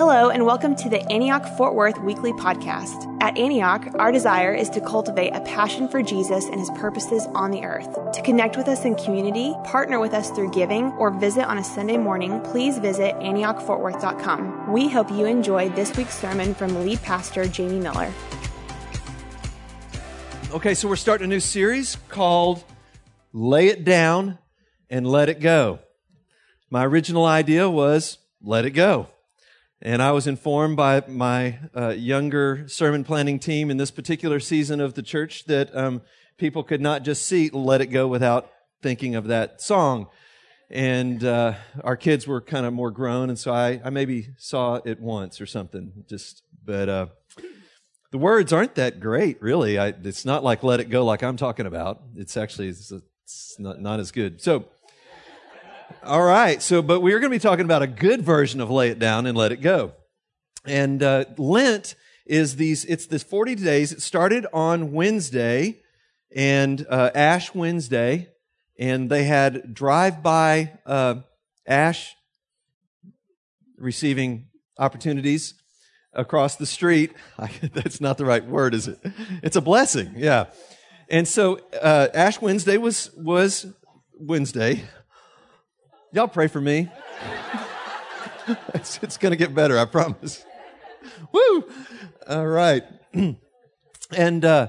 [0.00, 3.14] Hello, and welcome to the Antioch Fort Worth Weekly Podcast.
[3.20, 7.50] At Antioch, our desire is to cultivate a passion for Jesus and his purposes on
[7.50, 7.98] the earth.
[8.14, 11.62] To connect with us in community, partner with us through giving, or visit on a
[11.62, 14.72] Sunday morning, please visit AntiochFortWorth.com.
[14.72, 18.10] We hope you enjoy this week's sermon from lead pastor Jamie Miller.
[20.50, 22.64] Okay, so we're starting a new series called
[23.34, 24.38] Lay It Down
[24.88, 25.80] and Let It Go.
[26.70, 29.08] My original idea was let it go.
[29.82, 34.78] And I was informed by my uh, younger sermon planning team in this particular season
[34.78, 36.02] of the church that um,
[36.36, 38.50] people could not just see Let It Go without
[38.82, 40.08] thinking of that song.
[40.68, 44.80] And uh, our kids were kind of more grown, and so I, I maybe saw
[44.84, 46.04] it once or something.
[46.08, 47.06] Just, but uh,
[48.12, 49.78] the words aren't that great, really.
[49.78, 52.02] I, it's not like "Let It Go" like I'm talking about.
[52.14, 52.92] It's actually it's,
[53.24, 54.40] it's not, not as good.
[54.40, 54.66] So
[56.02, 56.62] all right.
[56.62, 59.26] So, but we're going to be talking about a good version of lay it down
[59.26, 59.92] and let it go.
[60.64, 62.84] And uh, Lent is these.
[62.86, 63.92] It's this 40 days.
[63.92, 65.80] It started on Wednesday,
[66.34, 68.28] and uh, Ash Wednesday,
[68.78, 71.16] and they had drive-by uh,
[71.66, 72.14] Ash
[73.76, 74.46] receiving
[74.78, 75.54] opportunities
[76.14, 77.12] across the street.
[77.74, 78.98] that's not the right word, is it?
[79.42, 80.14] It's a blessing.
[80.16, 80.46] Yeah.
[81.10, 83.66] And so uh, Ash Wednesday was was
[84.18, 84.84] Wednesday
[86.12, 86.88] Y'all pray for me.
[88.74, 90.44] it's, it's going to get better, I promise.
[91.32, 91.64] Woo!
[92.28, 92.82] All right.
[94.16, 94.68] and uh,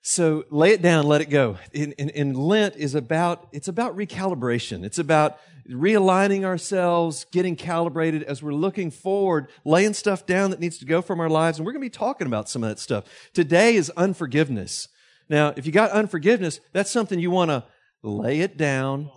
[0.00, 1.58] so lay it down, let it go.
[1.74, 4.82] In, in, in Lent is about, it's about recalibration.
[4.82, 10.78] It's about realigning ourselves, getting calibrated as we're looking forward, laying stuff down that needs
[10.78, 11.58] to go from our lives.
[11.58, 13.04] And we're going to be talking about some of that stuff.
[13.34, 14.88] Today is unforgiveness.
[15.28, 17.64] Now, if you got unforgiveness, that's something you want to
[18.02, 19.10] lay it down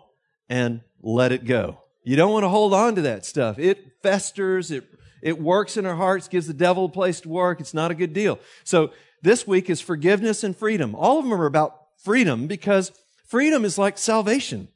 [0.50, 1.80] and let it go.
[2.04, 3.60] You don't want to hold on to that stuff.
[3.60, 4.86] It festers, it,
[5.22, 7.60] it works in our hearts, gives the devil a place to work.
[7.60, 8.40] It's not a good deal.
[8.64, 10.96] So this week is forgiveness and freedom.
[10.96, 12.92] All of them are about freedom because
[13.28, 14.70] freedom is like salvation.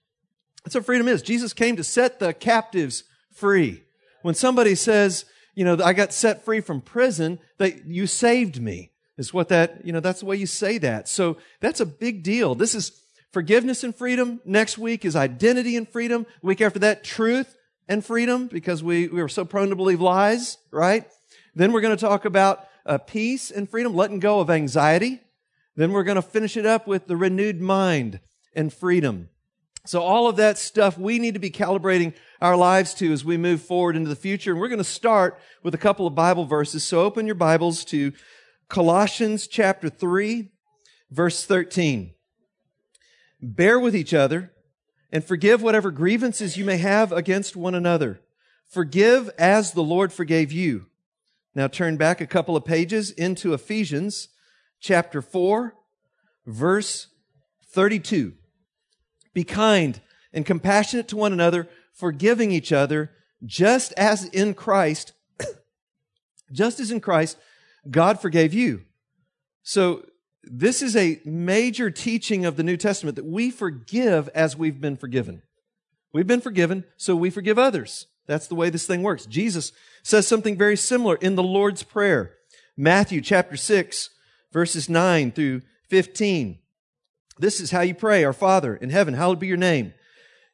[0.63, 1.21] That's what freedom is.
[1.21, 3.83] Jesus came to set the captives free.
[4.21, 8.91] When somebody says, you know, I got set free from prison, that you saved me
[9.17, 11.07] is what that, you know, that's the way you say that.
[11.07, 12.55] So that's a big deal.
[12.55, 13.01] This is
[13.37, 14.41] forgiveness and freedom.
[14.45, 16.25] Next week is identity and freedom.
[16.41, 17.55] The week after that, truth
[17.87, 21.05] and freedom, because we, we are so prone to believe lies, right?
[21.53, 25.21] Then we're going to talk about uh, peace and freedom, letting go of anxiety.
[25.75, 28.21] Then we're going to finish it up with the renewed mind
[28.55, 29.29] and freedom.
[29.85, 33.37] So all of that stuff we need to be calibrating our lives to as we
[33.37, 34.49] move forward into the future.
[34.49, 36.83] And we're going to start with a couple of Bible verses.
[36.83, 38.13] So open your Bibles to
[38.67, 40.49] Colossians chapter 3,
[41.11, 42.15] verse 13.
[43.41, 44.51] Bear with each other
[45.11, 48.21] and forgive whatever grievances you may have against one another.
[48.67, 50.87] Forgive as the Lord forgave you.
[51.55, 54.29] Now turn back a couple of pages into Ephesians
[54.79, 55.73] chapter 4,
[56.45, 57.07] verse
[57.71, 58.33] 32.
[59.33, 60.01] Be kind
[60.33, 63.11] and compassionate to one another, forgiving each other,
[63.45, 65.13] just as in Christ,
[66.51, 67.37] just as in Christ,
[67.89, 68.83] God forgave you.
[69.63, 70.05] So
[70.51, 74.97] this is a major teaching of the New Testament that we forgive as we've been
[74.97, 75.41] forgiven.
[76.13, 78.07] We've been forgiven, so we forgive others.
[78.27, 79.25] That's the way this thing works.
[79.25, 79.71] Jesus
[80.03, 82.33] says something very similar in the Lord's Prayer.
[82.75, 84.09] Matthew chapter 6,
[84.51, 86.59] verses 9 through 15.
[87.39, 88.23] This is how you pray.
[88.23, 89.93] Our Father in heaven, hallowed be your name.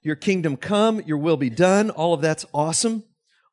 [0.02, 1.90] Your kingdom come, your will be done.
[1.90, 3.04] All of that's awesome.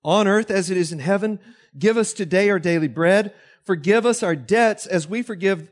[0.03, 1.39] On earth as it is in heaven,
[1.79, 3.33] give us today our daily bread.
[3.65, 5.71] Forgive us our debts as we forgive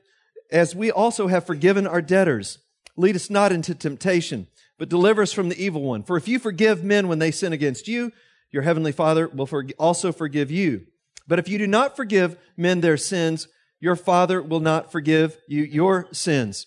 [0.50, 2.59] as we also have forgiven our debtors.
[2.97, 4.47] Lead us not into temptation,
[4.78, 6.03] but deliver us from the evil one.
[6.03, 8.12] For if you forgive men when they sin against you,
[8.50, 9.48] your heavenly Father will
[9.78, 10.87] also forgive you.
[11.26, 13.48] But if you do not forgive men their sins,
[13.81, 16.66] your Father will not forgive you your sins.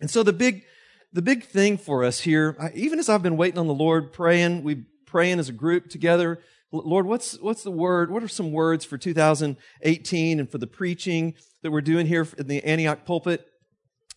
[0.00, 0.64] And so the big,
[1.12, 4.64] the big thing for us here, even as I've been waiting on the Lord, praying,
[4.64, 6.40] we praying as a group together.
[6.72, 8.10] Lord, what's, what's the word?
[8.10, 12.46] What are some words for 2018 and for the preaching that we're doing here in
[12.46, 13.46] the Antioch pulpit.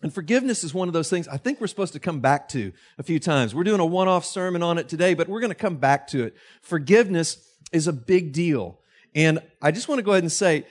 [0.01, 2.71] And forgiveness is one of those things I think we're supposed to come back to
[2.97, 3.55] a few times.
[3.55, 6.07] We're doing a one off sermon on it today, but we're going to come back
[6.07, 6.35] to it.
[6.61, 7.37] Forgiveness
[7.71, 8.79] is a big deal.
[9.13, 10.65] And I just want to go ahead and say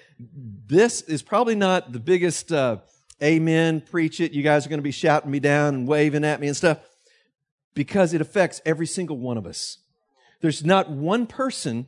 [0.67, 2.79] this is probably not the biggest uh,
[3.23, 4.33] amen, preach it.
[4.33, 6.79] You guys are going to be shouting me down and waving at me and stuff
[7.75, 9.79] because it affects every single one of us.
[10.45, 11.87] There's not one person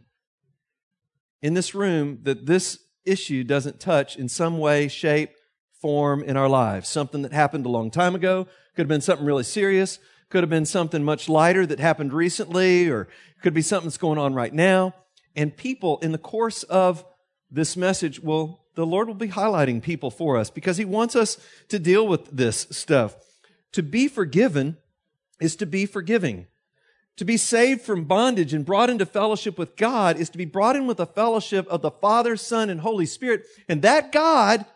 [1.42, 5.32] in this room that this issue doesn't touch in some way, shape,
[5.82, 6.88] form in our lives.
[6.88, 8.44] Something that happened a long time ago,
[8.74, 9.98] could have been something really serious,
[10.30, 13.08] could have been something much lighter that happened recently, or
[13.42, 14.94] could be something that's going on right now.
[15.34, 17.04] And people, in the course of
[17.50, 21.36] this message, will the Lord will be highlighting people for us because He wants us
[21.68, 23.16] to deal with this stuff.
[23.72, 24.78] To be forgiven
[25.42, 26.46] is to be forgiving.
[27.16, 30.76] To be saved from bondage and brought into fellowship with God is to be brought
[30.76, 33.44] in with a fellowship of the Father, Son, and Holy Spirit.
[33.68, 34.66] And that God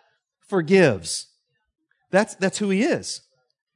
[0.40, 1.26] forgives.
[2.10, 3.22] That's, that's who He is.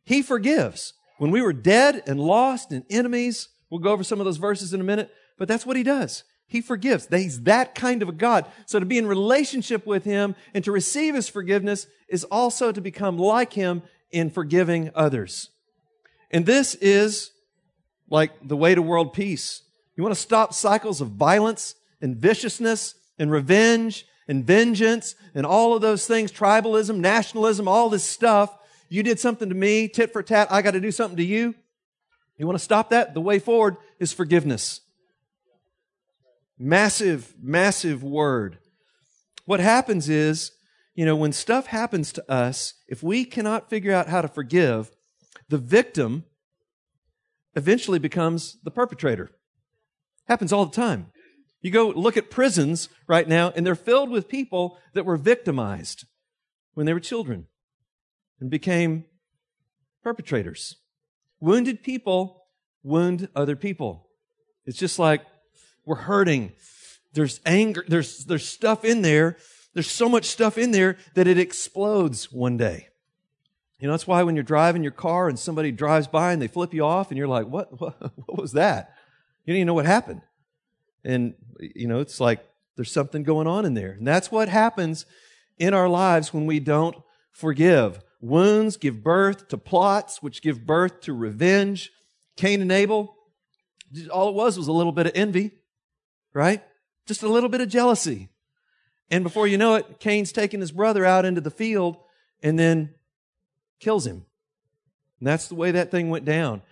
[0.05, 0.94] He forgives.
[1.19, 4.72] When we were dead and lost and enemies, we'll go over some of those verses
[4.72, 6.25] in a minute, but that's what He does.
[6.46, 7.06] He forgives.
[7.08, 8.46] He's that kind of a God.
[8.66, 12.81] So to be in relationship with Him and to receive His forgiveness is also to
[12.81, 15.50] become like Him in forgiving others.
[16.31, 17.31] And this is
[18.11, 19.62] like the way to world peace.
[19.97, 25.75] You want to stop cycles of violence and viciousness and revenge and vengeance and all
[25.75, 28.56] of those things, tribalism, nationalism, all this stuff.
[28.89, 31.55] You did something to me, tit for tat, I got to do something to you.
[32.37, 33.15] You want to stop that?
[33.15, 34.81] The way forward is forgiveness.
[36.59, 38.59] Massive, massive word.
[39.45, 40.53] What happens is,
[40.95, 44.91] you know, when stuff happens to us, if we cannot figure out how to forgive,
[45.49, 46.25] the victim
[47.56, 49.31] eventually becomes the perpetrator.
[50.27, 51.06] Happens all the time.
[51.61, 56.05] You go look at prisons right now, and they're filled with people that were victimized
[56.75, 57.47] when they were children
[58.41, 59.05] and became
[60.03, 60.77] perpetrators.
[61.41, 62.45] Wounded people
[62.83, 64.09] wound other people.
[64.67, 65.23] It's just like
[65.87, 66.53] we're hurting.
[67.12, 67.85] There's anger.
[67.89, 69.37] There's, there's stuff in there.
[69.73, 72.89] There's so much stuff in there that it explodes one day.
[73.85, 76.49] You know, that's why when you're driving your car and somebody drives by and they
[76.49, 78.95] flip you off and you're like, what, what, what was that?
[79.45, 80.23] You don't even know what happened.
[81.05, 82.43] And, you know, it's like
[82.77, 83.91] there's something going on in there.
[83.91, 85.05] And that's what happens
[85.59, 86.97] in our lives when we don't
[87.31, 88.01] forgive.
[88.23, 91.91] Wounds give birth to plots, which give birth to revenge.
[92.37, 93.15] Cain and Abel,
[94.11, 95.51] all it was was a little bit of envy,
[96.33, 96.63] right?
[97.05, 98.31] Just a little bit of jealousy.
[99.11, 101.99] And before you know it, Cain's taking his brother out into the field
[102.43, 102.95] and then
[103.81, 104.25] kills him.
[105.21, 106.62] And that's the way that thing went down.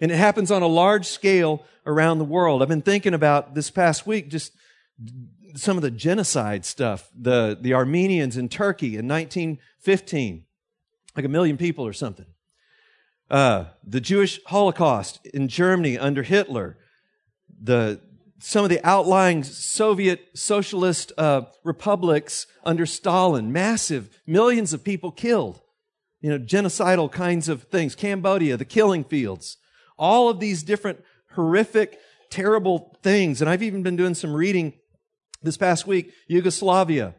[0.00, 2.62] And it happens on a large scale around the world.
[2.62, 4.52] I've been thinking about this past week just
[5.54, 7.10] some of the genocide stuff.
[7.18, 10.44] The, the Armenians in Turkey in 1915,
[11.16, 12.26] like a million people or something.
[13.30, 16.76] Uh, the Jewish Holocaust in Germany under Hitler.
[17.62, 18.00] The,
[18.38, 25.62] some of the outlying Soviet socialist uh, republics under Stalin, massive, millions of people killed
[26.22, 27.94] you know, genocidal kinds of things.
[27.94, 29.58] Cambodia, the killing fields.
[29.98, 31.04] All of these different
[31.34, 31.98] horrific,
[32.30, 33.42] terrible things.
[33.42, 34.72] And I've even been doing some reading
[35.42, 36.12] this past week.
[36.28, 37.14] Yugoslavia,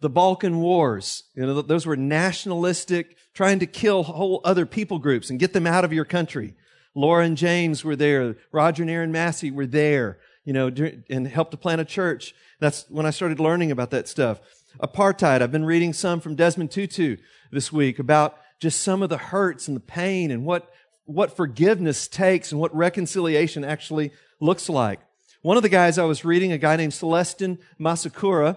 [0.00, 1.24] the Balkan Wars.
[1.34, 5.66] You know, those were nationalistic, trying to kill whole other people groups and get them
[5.66, 6.54] out of your country.
[6.94, 8.36] Laura and James were there.
[8.52, 10.70] Roger and Aaron Massey were there, you know,
[11.10, 12.34] and helped to plant a church.
[12.60, 14.40] That's when I started learning about that stuff.
[14.80, 15.42] Apartheid.
[15.42, 17.16] I've been reading some from Desmond Tutu
[17.50, 20.72] this week about just some of the hurts and the pain and what,
[21.04, 25.00] what forgiveness takes and what reconciliation actually looks like.
[25.42, 28.56] One of the guys I was reading, a guy named Celestin Musekura,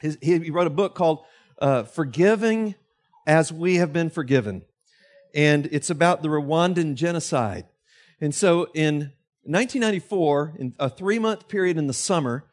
[0.00, 1.24] his, he wrote a book called
[1.62, 2.74] uh, Forgiving
[3.26, 4.66] as We Have Been Forgiven.
[5.34, 7.64] And it's about the Rwandan genocide.
[8.20, 9.12] And so in
[9.44, 12.44] 1994, in a three month period in the summer,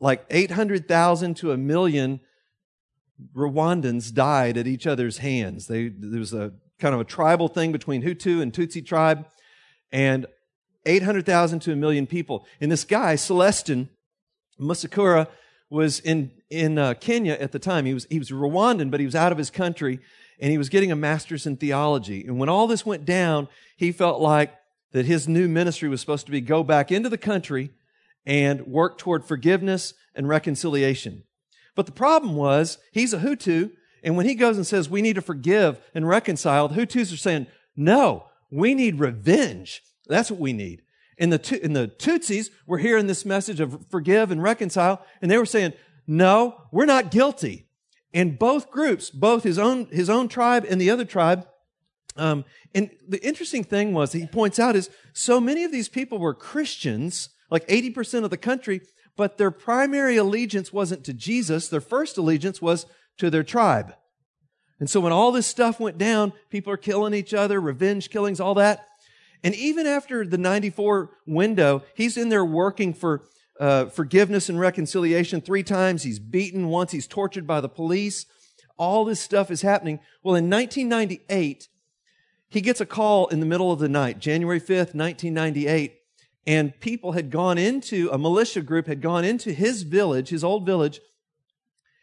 [0.00, 2.20] like 800,000 to a million
[3.34, 5.66] Rwandans died at each other's hands.
[5.66, 9.26] They, there was a kind of a tribal thing between Hutu and Tutsi tribe,
[9.92, 10.26] and
[10.84, 12.44] 800,000 to a million people.
[12.60, 13.88] And this guy, Celestin
[14.60, 15.28] Musekura,
[15.70, 17.86] was in, in uh, Kenya at the time.
[17.86, 20.00] He was, he was Rwandan, but he was out of his country,
[20.40, 22.26] and he was getting a master's in theology.
[22.26, 24.52] And when all this went down, he felt like
[24.92, 27.70] that his new ministry was supposed to be go back into the country
[28.26, 31.24] and work toward forgiveness and reconciliation.
[31.74, 33.70] But the problem was, he's a Hutu,
[34.02, 37.16] and when he goes and says, we need to forgive and reconcile, the Hutus are
[37.16, 39.82] saying, no, we need revenge.
[40.06, 40.82] That's what we need.
[41.18, 45.38] And the, and the Tutsis were hearing this message of forgive and reconcile, and they
[45.38, 45.72] were saying,
[46.06, 47.68] no, we're not guilty.
[48.12, 51.46] And both groups, both his own, his own tribe and the other tribe,
[52.16, 56.18] um, and the interesting thing was, he points out, is so many of these people
[56.18, 58.82] were Christians, like 80% of the country,
[59.16, 61.68] but their primary allegiance wasn't to Jesus.
[61.68, 62.86] Their first allegiance was
[63.18, 63.94] to their tribe.
[64.80, 68.40] And so when all this stuff went down, people are killing each other, revenge killings,
[68.40, 68.86] all that.
[69.44, 73.22] And even after the 94 window, he's in there working for
[73.60, 76.02] uh, forgiveness and reconciliation three times.
[76.02, 76.92] He's beaten once.
[76.92, 78.26] He's tortured by the police.
[78.76, 80.00] All this stuff is happening.
[80.22, 81.68] Well, in 1998,
[82.48, 85.94] he gets a call in the middle of the night, January 5th, 1998,
[86.46, 90.66] and people had gone into, a militia group had gone into his village, his old
[90.66, 91.00] village,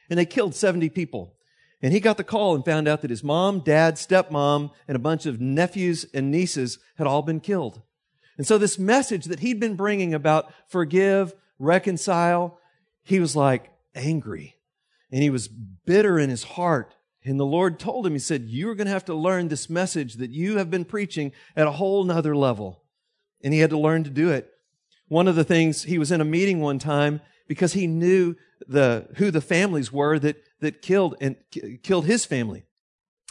[0.09, 1.35] and they killed 70 people.
[1.81, 4.99] And he got the call and found out that his mom, dad, stepmom, and a
[4.99, 7.81] bunch of nephews and nieces had all been killed.
[8.37, 12.59] And so this message that he'd been bringing about forgive, reconcile,
[13.03, 14.55] he was like angry
[15.11, 16.95] and he was bitter in his heart.
[17.23, 20.15] And the Lord told him, He said, You're going to have to learn this message
[20.15, 22.83] that you have been preaching at a whole nother level.
[23.43, 24.49] And he had to learn to do it.
[25.07, 28.35] One of the things, he was in a meeting one time because he knew
[28.67, 31.35] the, who the families were that, that killed and
[31.81, 32.63] killed his family.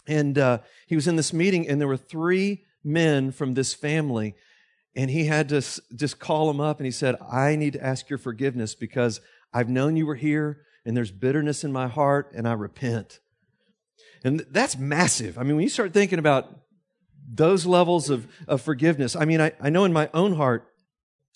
[0.07, 4.35] And uh, he was in this meeting, and there were three men from this family.
[4.95, 5.61] And he had to
[5.95, 9.21] just call them up and he said, I need to ask your forgiveness because
[9.53, 13.19] I've known you were here and there's bitterness in my heart and I repent.
[14.23, 15.37] And that's massive.
[15.37, 16.59] I mean, when you start thinking about
[17.31, 20.67] those levels of, of forgiveness, I mean, I, I know in my own heart,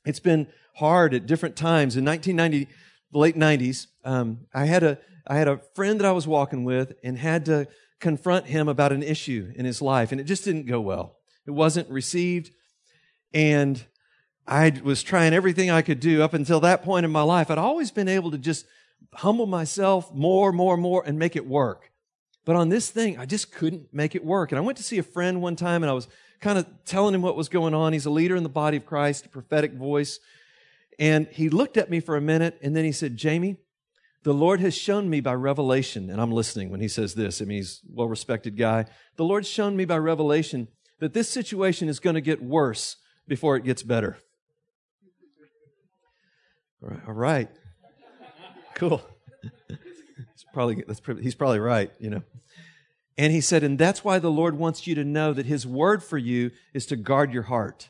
[0.06, 1.96] it's been hard at different times.
[1.96, 2.68] In 1990,
[3.12, 6.66] the late 90s, um, I had a I had a friend that I was walking
[6.66, 7.68] with and had to
[8.02, 11.16] confront him about an issue in his life, and it just didn't go well.
[11.48, 12.52] It wasn't received,
[13.34, 13.82] and
[14.46, 17.50] I was trying everything I could do up until that point in my life.
[17.50, 18.66] I'd always been able to just
[19.14, 21.90] humble myself more, more, more, and make it work.
[22.46, 24.52] But on this thing, I just couldn't make it work.
[24.52, 26.08] And I went to see a friend one time and I was
[26.42, 27.94] kind of telling him what was going on.
[27.94, 30.20] He's a leader in the body of Christ, a prophetic voice.
[31.00, 33.58] And he looked at me for a minute and then he said, Jamie,
[34.24, 37.42] the Lord has shown me by revelation, and I'm listening when he says this.
[37.42, 38.86] I mean, he's a well respected guy.
[39.18, 40.70] The Lord's shown me by revelation
[41.00, 42.96] that this situation is going to get worse
[43.28, 44.18] before it gets better.
[46.82, 47.00] All right.
[47.08, 47.50] All right.
[48.76, 49.02] Cool.
[50.54, 52.24] Probably, that's, he's probably right, you know.
[53.18, 56.04] And he said, and that's why the Lord wants you to know that his word
[56.04, 57.90] for you is to guard your heart.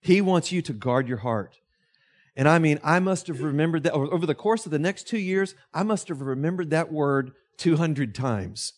[0.00, 1.60] He wants you to guard your heart.
[2.34, 5.18] And I mean, I must have remembered that over the course of the next two
[5.18, 8.72] years, I must have remembered that word 200 times.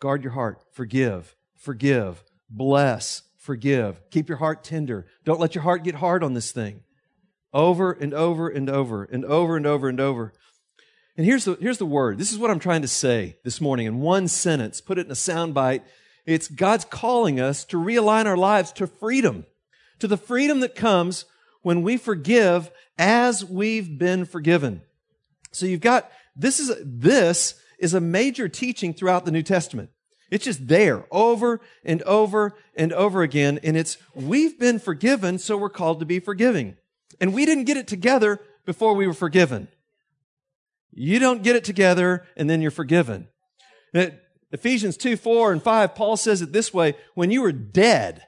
[0.00, 0.62] Guard your heart.
[0.72, 1.34] Forgive.
[1.56, 2.22] Forgive.
[2.50, 3.22] Bless.
[3.38, 4.00] Forgive.
[4.10, 5.06] Keep your heart tender.
[5.24, 6.82] Don't let your heart get hard on this thing.
[7.52, 10.32] Over and over and over and over and over and over.
[11.16, 12.18] And here's the, here's the word.
[12.18, 14.80] This is what I'm trying to say this morning in one sentence.
[14.80, 15.82] Put it in a soundbite.
[16.26, 19.46] It's God's calling us to realign our lives to freedom,
[19.98, 21.24] to the freedom that comes
[21.62, 24.82] when we forgive as we've been forgiven.
[25.52, 29.90] So you've got, this is, this is a major teaching throughout the New Testament.
[30.30, 33.58] It's just there over and over and over again.
[33.62, 36.76] And it's, we've been forgiven, so we're called to be forgiving.
[37.20, 39.68] And we didn't get it together before we were forgiven.
[40.92, 43.28] You don't get it together and then you're forgiven.
[44.52, 48.22] Ephesians 2, 4 and 5, Paul says it this way when you were dead,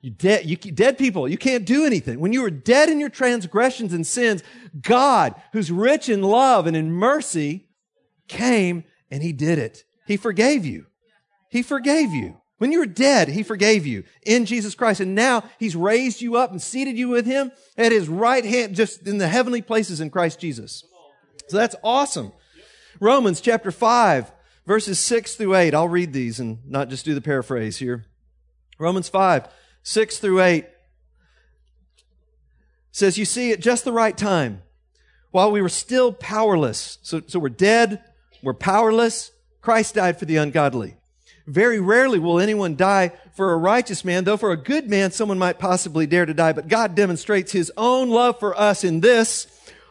[0.00, 2.20] you dead, you dead people, you can't do anything.
[2.20, 4.42] When you were dead in your transgressions and sins,
[4.80, 7.68] God, who's rich in love and in mercy,
[8.28, 9.84] came and he did it.
[10.06, 10.86] He forgave you.
[11.50, 12.40] He forgave you.
[12.58, 15.00] When you were dead, he forgave you in Jesus Christ.
[15.00, 18.74] And now he's raised you up and seated you with him at his right hand,
[18.74, 20.84] just in the heavenly places in Christ Jesus.
[21.48, 22.32] So that's awesome.
[22.98, 24.32] Romans chapter 5,
[24.64, 25.74] verses 6 through 8.
[25.74, 28.06] I'll read these and not just do the paraphrase here.
[28.78, 29.48] Romans 5,
[29.82, 30.66] 6 through 8
[32.90, 34.62] says, You see, at just the right time,
[35.30, 38.02] while we were still powerless, so, so we're dead,
[38.42, 40.96] we're powerless, Christ died for the ungodly.
[41.46, 45.38] Very rarely will anyone die for a righteous man, though for a good man someone
[45.38, 46.52] might possibly dare to die.
[46.52, 49.46] But God demonstrates his own love for us in this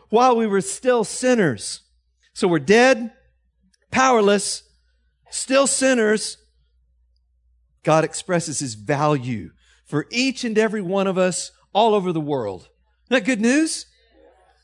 [0.09, 1.81] while we were still sinners.
[2.33, 3.13] So we're dead,
[3.89, 4.63] powerless,
[5.29, 6.37] still sinners.
[7.83, 9.51] God expresses his value
[9.85, 12.67] for each and every one of us all over the world.
[13.05, 13.85] Isn't that good news?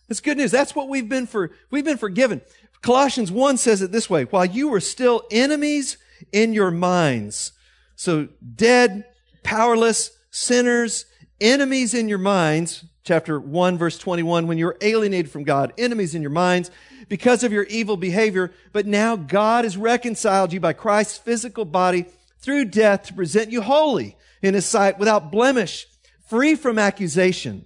[0.09, 0.51] That's good news.
[0.51, 2.41] That's what we've been for, we've been forgiven.
[2.81, 5.97] Colossians 1 says it this way, while you were still enemies
[6.31, 7.51] in your minds.
[7.95, 9.05] So dead,
[9.43, 11.05] powerless, sinners,
[11.39, 12.85] enemies in your minds.
[13.03, 16.69] Chapter 1 verse 21, when you're alienated from God, enemies in your minds
[17.09, 18.53] because of your evil behavior.
[18.71, 22.05] But now God has reconciled you by Christ's physical body
[22.39, 25.87] through death to present you holy in his sight without blemish,
[26.27, 27.65] free from accusation.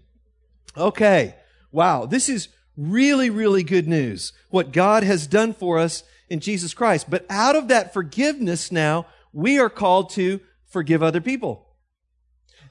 [0.77, 1.35] Okay.
[1.71, 2.05] Wow.
[2.05, 4.33] This is really, really good news.
[4.49, 7.09] What God has done for us in Jesus Christ.
[7.09, 11.67] But out of that forgiveness now, we are called to forgive other people.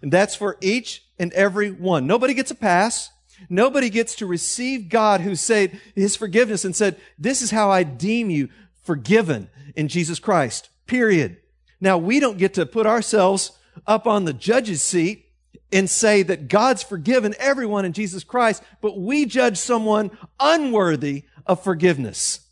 [0.03, 2.07] And that's for each and every one.
[2.07, 3.11] Nobody gets a pass.
[3.49, 7.83] Nobody gets to receive God who said his forgiveness and said, this is how I
[7.83, 8.49] deem you
[8.85, 10.69] forgiven in Jesus Christ.
[10.87, 11.39] Period.
[11.81, 13.53] Now we don't get to put ourselves
[13.87, 15.27] up on the judge's seat
[15.73, 21.65] and say that God's forgiven everyone in Jesus Christ, but we judge someone unworthy of
[21.65, 22.44] forgiveness.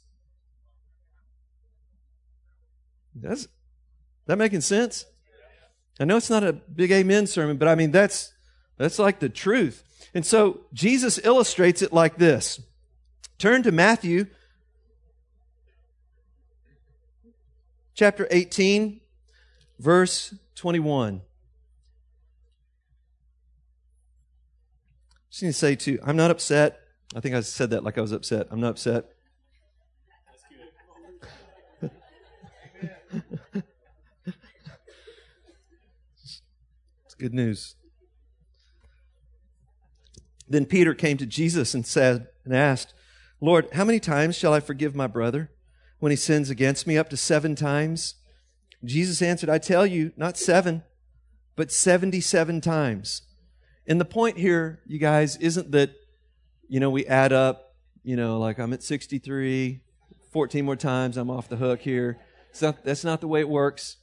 [3.14, 3.48] That's
[4.26, 5.04] that making sense?
[6.00, 8.32] I know it's not a big amen sermon, but I mean that's
[8.78, 9.84] that's like the truth.
[10.14, 12.60] And so Jesus illustrates it like this.
[13.38, 14.26] Turn to Matthew
[17.94, 19.00] chapter 18
[19.78, 21.22] verse 21.
[25.30, 26.80] Just need to say too, I'm not upset.
[27.14, 28.48] I think I said that like I was upset.
[28.50, 29.11] I'm not upset.
[37.04, 37.76] It's good news.
[40.48, 42.94] Then Peter came to Jesus and said and asked,
[43.40, 45.50] Lord, how many times shall I forgive my brother
[45.98, 46.98] when he sins against me?
[46.98, 48.16] Up to seven times?
[48.84, 50.82] Jesus answered, I tell you, not seven,
[51.56, 53.22] but 77 times.
[53.86, 55.92] And the point here, you guys, isn't that,
[56.68, 59.80] you know, we add up, you know, like I'm at 63,
[60.32, 62.18] 14 more times, I'm off the hook here.
[62.60, 63.96] Not, that's not the way it works.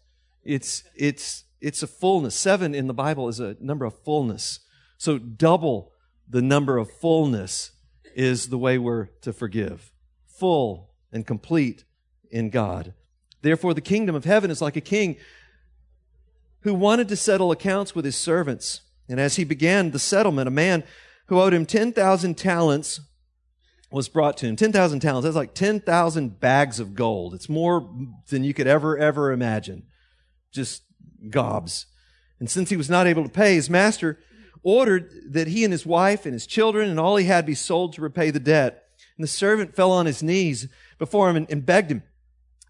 [0.44, 2.36] It's, it's, it's a fullness.
[2.36, 4.62] Seven in the Bible is a number of fullness.
[4.98, 5.92] So double
[6.28, 7.72] the number of fullness
[8.16, 9.92] is the way we're to forgive.
[10.28, 11.84] Full and complete
[12.32, 12.94] in God.
[13.42, 15.18] Therefore, the kingdom of heaven is like a king
[16.62, 18.82] who wanted to settle accounts with his servants.
[19.08, 20.84] And as he began the settlement, a man
[21.28, 23.00] who owed him 10,000 talents
[23.92, 24.56] was brought to him.
[24.56, 27.34] 10,000 talents, that's like 10,000 bags of gold.
[27.34, 27.90] It's more
[28.30, 29.84] than you could ever, ever imagine.
[30.52, 30.84] Just
[31.30, 31.88] gobs.
[32.40, 34.20] And since he was not able to pay, his master
[34.62, 37.94] ordered that he and his wife and his children and all he had be sold
[37.94, 38.84] to repay the debt.
[39.18, 40.68] And the servant fell on his knees
[40.98, 42.04] before him and, begged him,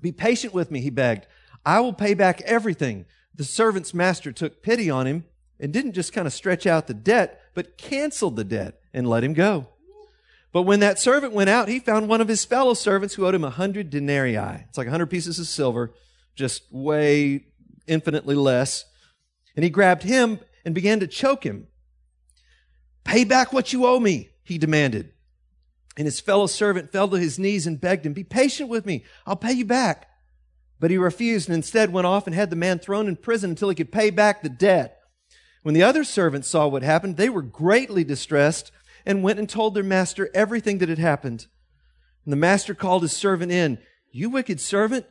[0.01, 1.27] Be patient with me, he begged.
[1.65, 3.05] I will pay back everything.
[3.35, 5.25] The servant's master took pity on him
[5.59, 9.23] and didn't just kind of stretch out the debt, but canceled the debt and let
[9.23, 9.67] him go.
[10.51, 13.35] But when that servant went out, he found one of his fellow servants who owed
[13.35, 14.65] him a hundred denarii.
[14.67, 15.93] It's like a hundred pieces of silver,
[16.35, 17.45] just way
[17.85, 18.85] infinitely less.
[19.55, 21.67] And he grabbed him and began to choke him.
[23.03, 25.13] Pay back what you owe me, he demanded.
[25.97, 29.03] And his fellow servant fell to his knees and begged him, Be patient with me.
[29.25, 30.07] I'll pay you back.
[30.79, 33.69] But he refused and instead went off and had the man thrown in prison until
[33.69, 34.99] he could pay back the debt.
[35.61, 38.71] When the other servants saw what happened, they were greatly distressed
[39.09, 41.47] and went and told their master everything that had happened.
[42.23, 43.79] And the master called his servant in.
[44.11, 45.07] You wicked servant,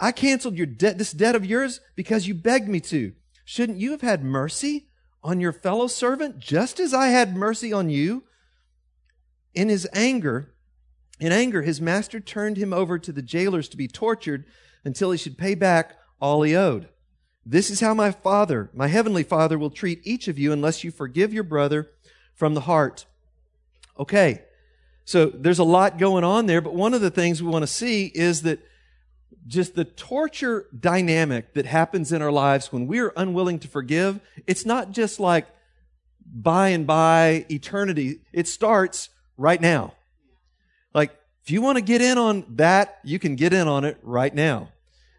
[0.00, 3.12] I canceled your debt, this debt of yours because you begged me to.
[3.44, 4.88] Shouldn't you have had mercy
[5.22, 8.24] on your fellow servant just as I had mercy on you?
[9.52, 10.54] In his anger,
[11.20, 14.46] in anger, his master turned him over to the jailers to be tortured
[14.86, 16.88] until he should pay back all he owed.
[17.44, 20.90] This is how my Father, my heavenly Father, will treat each of you unless you
[20.90, 21.90] forgive your brother
[22.34, 23.04] from the heart.
[23.98, 24.42] Okay,
[25.04, 27.68] so there's a lot going on there, but one of the things we want to
[27.68, 28.60] see is that
[29.46, 34.64] just the torture dynamic that happens in our lives when we're unwilling to forgive, it's
[34.64, 35.46] not just like
[36.24, 38.20] by and by eternity.
[38.32, 39.94] It starts right now.
[40.94, 43.98] Like, if you want to get in on that, you can get in on it
[44.02, 44.70] right now.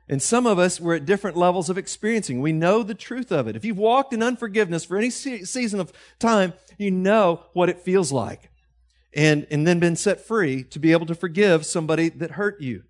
[0.10, 2.42] And some of us, we're at different levels of experiencing.
[2.42, 3.56] We know the truth of it.
[3.56, 7.80] If you've walked in unforgiveness for any se- season of time, you know what it
[7.80, 8.50] feels like.
[9.16, 12.84] And, and then been set free to be able to forgive somebody that hurt you.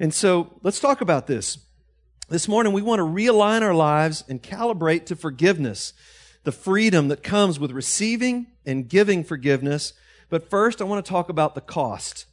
[0.00, 1.58] And so let's talk about this.
[2.28, 5.92] This morning, we want to realign our lives and calibrate to forgiveness,
[6.42, 9.92] the freedom that comes with receiving and giving forgiveness.
[10.28, 12.26] But first, I want to talk about the cost,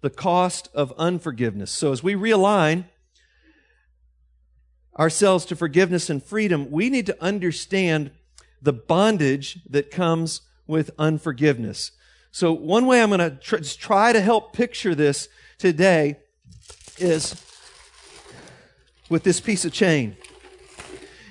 [0.00, 1.72] the cost of unforgiveness.
[1.72, 2.84] So as we realign,
[4.96, 8.12] ourselves to forgiveness and freedom, we need to understand
[8.60, 11.90] the bondage that comes with unforgiveness.
[12.32, 16.16] So one way I'm going to tr- try to help picture this today
[16.96, 17.36] is
[19.10, 20.16] with this piece of chain.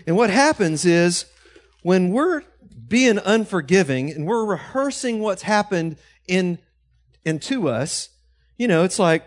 [0.05, 1.25] And what happens is
[1.81, 2.43] when we're
[2.87, 6.59] being unforgiving and we're rehearsing what's happened in
[7.25, 8.09] and to us,
[8.57, 9.25] you know, it's like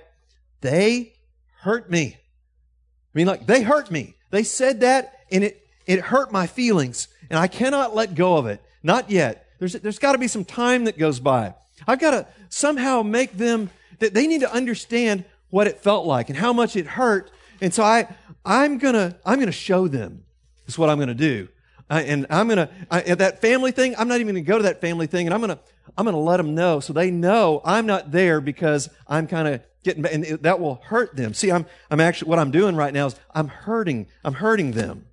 [0.61, 1.15] they
[1.61, 2.17] hurt me.
[2.17, 4.15] I mean, like they hurt me.
[4.31, 8.47] They said that and it, it hurt my feelings and I cannot let go of
[8.47, 8.63] it.
[8.85, 9.49] Not yet.
[9.59, 11.55] There's, there's got to be some time that goes by.
[11.87, 16.29] I've got to somehow make them that they need to understand what it felt like
[16.29, 17.31] and how much it hurt.
[17.61, 18.09] And so I,
[18.45, 20.25] I'm gonna, I'm gonna show them.
[20.67, 21.49] Is what I'm gonna do.
[21.91, 23.95] I, and I'm gonna I, at that family thing.
[23.99, 25.59] I'm not even gonna go to that family thing, and I'm gonna,
[25.97, 29.61] I'm gonna let them know so they know I'm not there because I'm kind of
[29.83, 31.35] getting, and it, that will hurt them.
[31.35, 35.07] See, I'm, I'm actually, what I'm doing right now is I'm hurting, I'm hurting them.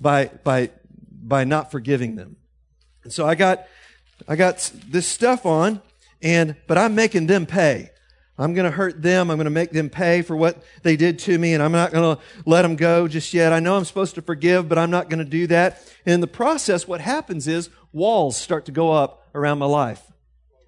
[0.00, 0.70] by, by,
[1.10, 2.36] by not forgiving them.
[3.04, 3.66] And so I got,
[4.28, 5.80] I got this stuff on
[6.22, 7.90] and, but I'm making them pay.
[8.38, 9.30] I'm going to hurt them.
[9.30, 11.90] I'm going to make them pay for what they did to me, and I'm not
[11.90, 13.52] going to let them go just yet.
[13.52, 15.82] I know I'm supposed to forgive, but I'm not going to do that.
[16.04, 20.02] And in the process, what happens is walls start to go up around my life.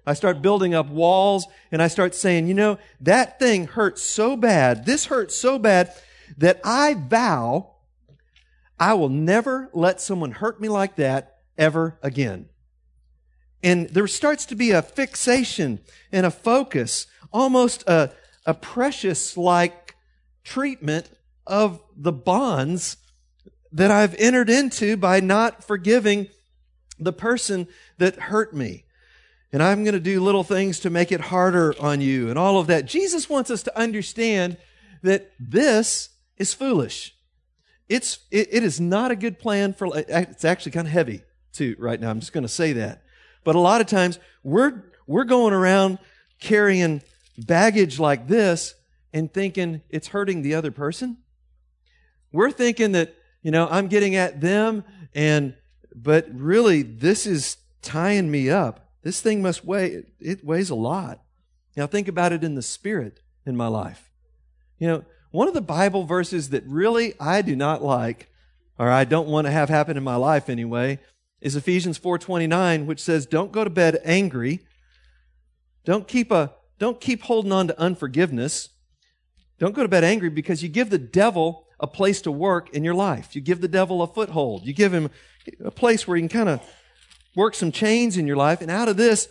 [0.03, 4.35] I start building up walls, and I start saying, you know, that thing hurts so
[4.35, 5.93] bad, this hurts so bad,
[6.37, 7.75] that I vow
[8.79, 12.47] I will never let someone hurt me like that ever again.
[13.61, 15.79] And there starts to be a fixation
[16.11, 18.11] and a focus almost a,
[18.45, 19.95] a precious like
[20.43, 21.09] treatment
[21.45, 22.97] of the bonds
[23.71, 26.27] that I've entered into by not forgiving
[26.97, 27.67] the person
[27.97, 28.85] that hurt me.
[29.51, 32.59] And I'm going to do little things to make it harder on you and all
[32.59, 32.85] of that.
[32.85, 34.57] Jesus wants us to understand
[35.01, 37.15] that this is foolish.
[37.87, 41.75] It's, it, it is not a good plan for, it's actually kind of heavy too
[41.79, 42.09] right now.
[42.09, 43.03] I'm just going to say that.
[43.49, 45.97] But a lot of times we're, we're going around
[46.39, 47.01] carrying
[47.35, 48.75] baggage like this
[49.11, 51.17] and thinking it's hurting the other person.
[52.31, 54.83] We're thinking that, you know, I'm getting at them
[55.15, 55.55] and,
[55.95, 58.91] but really this is tying me up.
[59.01, 61.19] This thing must weigh, it weighs a lot.
[61.75, 64.11] Now think about it in the spirit in my life.
[64.77, 68.29] You know, one of the Bible verses that really I do not like,
[68.77, 70.99] or I don't want to have happen in my life anyway,
[71.41, 74.59] is Ephesians 4:29, which says, "Don't go to bed angry.
[75.85, 78.69] Don't keep a don't keep holding on to unforgiveness.
[79.59, 82.83] Don't go to bed angry because you give the devil a place to work in
[82.83, 83.35] your life.
[83.35, 84.65] You give the devil a foothold.
[84.65, 85.09] You give him
[85.63, 86.61] a place where he can kind of
[87.35, 88.61] work some chains in your life.
[88.61, 89.27] And out of this,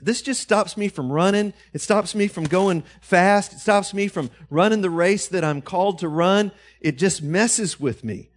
[0.00, 1.52] this just stops me from running.
[1.72, 3.52] It stops me from going fast.
[3.52, 6.52] It stops me from running the race that I'm called to run.
[6.80, 8.30] It just messes with me.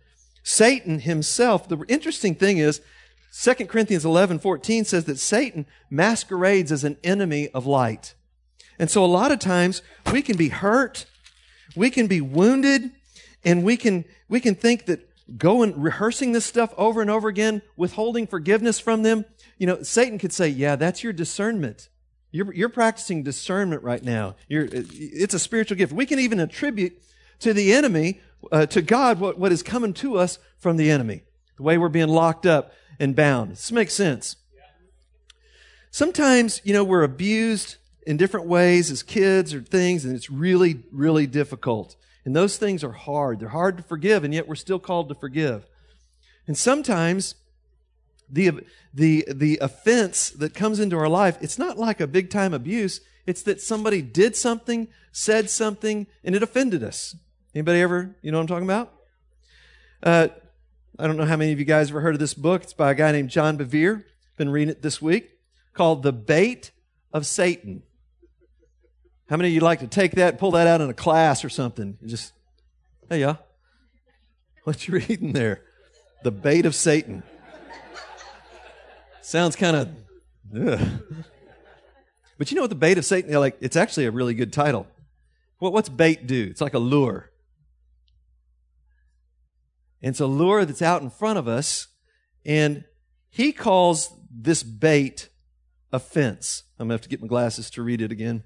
[0.44, 2.82] Satan himself, the interesting thing is,
[3.36, 8.14] 2 Corinthians 11, 14 says that Satan masquerades as an enemy of light.
[8.78, 11.06] And so a lot of times we can be hurt,
[11.76, 12.92] we can be wounded,
[13.44, 17.62] and we can, we can think that going, rehearsing this stuff over and over again,
[17.76, 19.26] withholding forgiveness from them,
[19.58, 21.90] you know, Satan could say, yeah, that's your discernment.
[22.32, 24.36] You're, you're practicing discernment right now.
[24.48, 25.94] You're, it's a spiritual gift.
[25.94, 27.02] We can even attribute
[27.40, 31.24] to the enemy, uh, to God, what, what is coming to us from the enemy.
[31.58, 33.52] The way we're being locked up and bound.
[33.52, 34.36] This makes sense.
[35.92, 37.76] Sometimes, you know, we're abused
[38.06, 41.96] in different ways as kids or things, and it's really, really difficult.
[42.26, 43.40] And those things are hard.
[43.40, 45.66] They're hard to forgive, and yet we're still called to forgive.
[46.48, 47.36] And sometimes
[48.30, 48.62] the,
[48.94, 53.02] the, the offense that comes into our life, it's not like a big time abuse.
[53.26, 57.16] It's that somebody did something, said something, and it offended us.
[57.56, 58.92] Anybody ever, you know what I'm talking about?
[60.02, 60.28] Uh,
[60.98, 62.63] I don't know how many of you guys ever heard of this book.
[62.63, 64.04] It's by a guy named John Bevere.
[64.38, 65.30] Been reading it this week
[65.74, 66.72] called The Bait
[67.13, 67.84] of Satan.
[69.30, 71.50] How many of you like to take that, pull that out in a class or
[71.50, 71.98] something?
[72.02, 72.34] You just,
[73.08, 73.36] hey, yeah.
[74.63, 75.62] What you reading there?
[76.24, 77.22] The bait of Satan.
[79.22, 79.89] Sounds kind of,
[82.38, 83.32] but you know what the bait of Satan?
[83.34, 84.88] Like, it's actually a really good title.
[85.60, 86.48] What, what's bait do?
[86.50, 87.30] It's like a lure.
[90.04, 91.88] It's a lure that's out in front of us,
[92.46, 92.84] and
[93.30, 95.30] he calls this bait
[95.92, 96.63] offense.
[96.78, 98.44] I'm gonna have to get my glasses to read it again.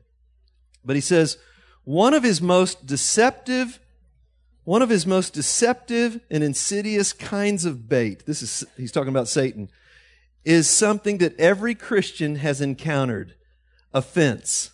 [0.86, 1.38] But he says,
[1.84, 3.80] one of his most deceptive,
[4.66, 9.28] one of his most deceptive and insidious kinds of bait, this is, he's talking about
[9.28, 9.70] Satan,
[10.46, 13.34] is something that every Christian has encountered
[13.94, 14.72] offense.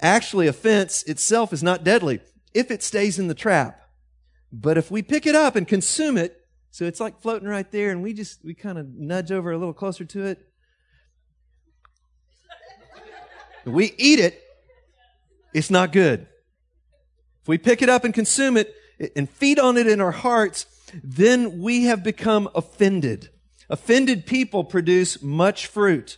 [0.00, 2.20] Actually, offense itself is not deadly
[2.52, 3.87] if it stays in the trap.
[4.52, 7.90] But if we pick it up and consume it, so it's like floating right there
[7.90, 10.44] and we just, we kind of nudge over a little closer to it.
[13.64, 14.40] We eat it,
[15.52, 16.26] it's not good.
[17.42, 18.74] If we pick it up and consume it
[19.14, 20.66] and feed on it in our hearts,
[21.02, 23.30] then we have become offended.
[23.68, 26.16] Offended people produce much fruit,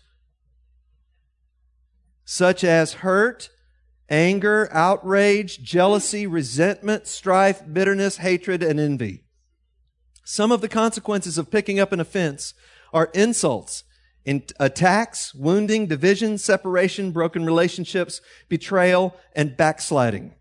[2.25, 3.51] such as hurt,
[4.11, 9.23] anger, outrage, jealousy, resentment, strife, bitterness, hatred, and envy.
[10.25, 12.53] Some of the consequences of picking up an offense
[12.93, 13.85] are insults,
[14.25, 20.35] in attacks, wounding, division, separation, broken relationships, betrayal, and backsliding.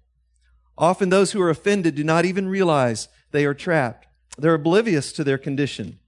[0.78, 4.08] Often those who are offended do not even realize they are trapped.
[4.38, 6.00] They're oblivious to their condition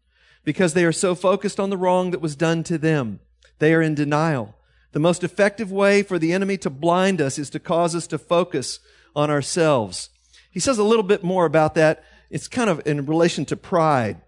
[0.44, 3.20] because they are so focused on the wrong that was done to them.
[3.60, 4.56] They are in denial.
[4.92, 8.18] The most effective way for the enemy to blind us is to cause us to
[8.18, 8.80] focus
[9.16, 10.10] on ourselves.
[10.52, 14.22] He says a little bit more about that it's kind of in relation to pride.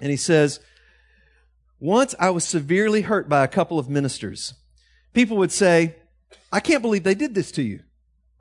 [0.00, 0.60] And he says,
[1.80, 4.54] Once I was severely hurt by a couple of ministers.
[5.12, 5.96] People would say,
[6.52, 7.80] I can't believe they did this to you.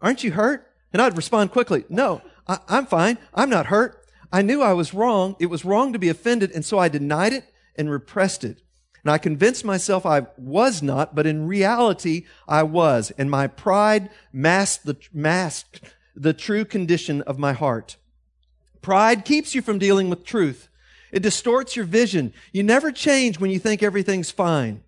[0.02, 0.72] Aren't you hurt?
[0.94, 3.18] And I'd respond quickly, No, I, I'm fine.
[3.34, 4.06] I'm not hurt.
[4.32, 5.36] I knew I was wrong.
[5.40, 8.62] It was wrong to be offended, and so I denied it and repressed it.
[9.06, 14.10] And I convinced myself I was not, but in reality I was, and my pride
[14.34, 15.82] masked the, masked
[16.16, 17.98] the true condition of my heart.
[18.82, 20.70] Pride keeps you from dealing with truth.
[21.12, 22.34] It distorts your vision.
[22.52, 24.84] You never change when you think everything's fine.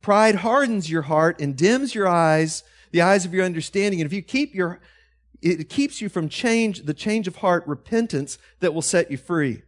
[0.00, 4.00] Pride hardens your heart and dims your eyes, the eyes of your understanding.
[4.00, 4.80] And if you keep your
[5.42, 9.62] it keeps you from change, the change of heart, repentance that will set you free.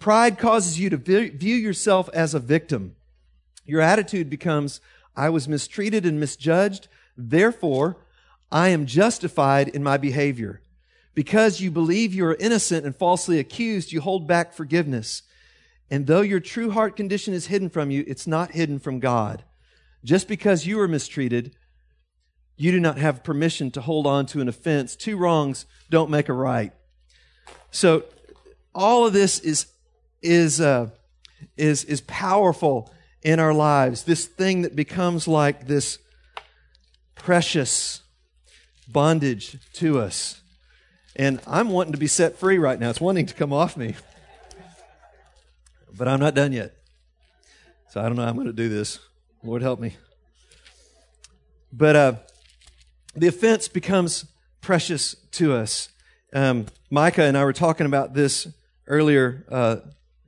[0.00, 2.96] Pride causes you to view yourself as a victim.
[3.64, 4.80] Your attitude becomes,
[5.16, 6.88] I was mistreated and misjudged.
[7.16, 7.96] Therefore,
[8.50, 10.60] I am justified in my behavior.
[11.14, 15.22] Because you believe you are innocent and falsely accused, you hold back forgiveness.
[15.90, 19.44] And though your true heart condition is hidden from you, it's not hidden from God.
[20.02, 21.54] Just because you were mistreated
[22.56, 24.94] you do not have permission to hold on to an offense.
[24.94, 26.72] Two wrongs don't make a right.
[27.70, 28.04] So
[28.74, 29.66] all of this is
[30.22, 30.90] is uh,
[31.56, 32.93] is is powerful
[33.24, 34.04] in our lives.
[34.04, 35.98] This thing that becomes like this
[37.14, 38.02] precious
[38.86, 40.40] bondage to us.
[41.16, 42.90] And I'm wanting to be set free right now.
[42.90, 43.94] It's wanting to come off me.
[45.96, 46.74] But I'm not done yet.
[47.90, 48.98] So I don't know how I'm going to do this.
[49.42, 49.96] Lord help me.
[51.72, 52.14] But uh,
[53.14, 54.26] the offense becomes
[54.60, 55.88] precious to us.
[56.32, 58.48] Um, Micah and I were talking about this
[58.86, 59.76] earlier uh,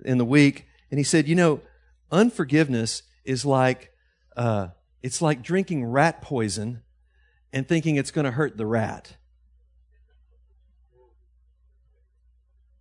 [0.05, 1.61] in the week, and he said, you know,
[2.11, 3.93] unforgiveness is like
[4.37, 4.69] uh,
[5.03, 6.83] it's like drinking rat poison
[7.53, 9.17] and thinking it's going to hurt the rat.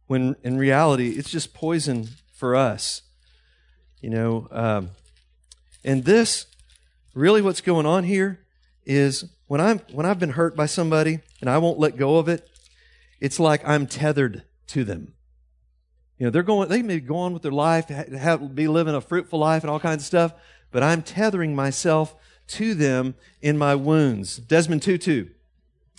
[0.08, 3.02] When in reality, it's just poison for us.
[4.02, 4.92] You know, um,
[5.84, 6.46] and this
[7.16, 8.46] really what's going on here
[8.86, 12.30] is when I'm when I've been hurt by somebody and I won't let go of
[12.30, 12.48] it,
[13.20, 15.14] it's like I'm tethered to them.
[16.17, 19.01] You know, they're going they may go on with their life, have, be living a
[19.01, 20.34] fruitful life and all kinds of stuff,
[20.71, 22.15] but I'm tethering myself
[22.47, 24.38] to them in my wounds.
[24.38, 25.30] Desmond Tutu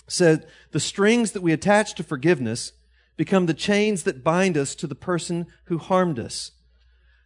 [0.07, 2.71] said, "The strings that we attach to forgiveness
[3.15, 6.51] become the chains that bind us to the person who harmed us."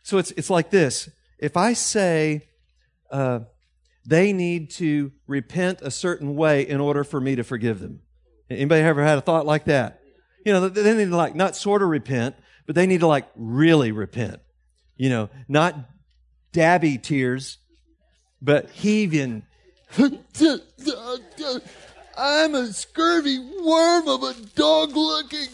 [0.03, 1.09] So it's it's like this.
[1.37, 2.49] If I say,
[3.09, 3.41] uh,
[4.05, 8.01] they need to repent a certain way in order for me to forgive them.
[8.49, 10.01] Anybody ever had a thought like that?
[10.45, 12.35] You know, they need to like not sort of repent,
[12.71, 14.39] but they need to like really repent.
[14.95, 15.75] You know, not
[16.53, 17.57] dabby tears,
[18.41, 19.43] but heaving.
[22.17, 25.47] I'm a scurvy worm of a dog looking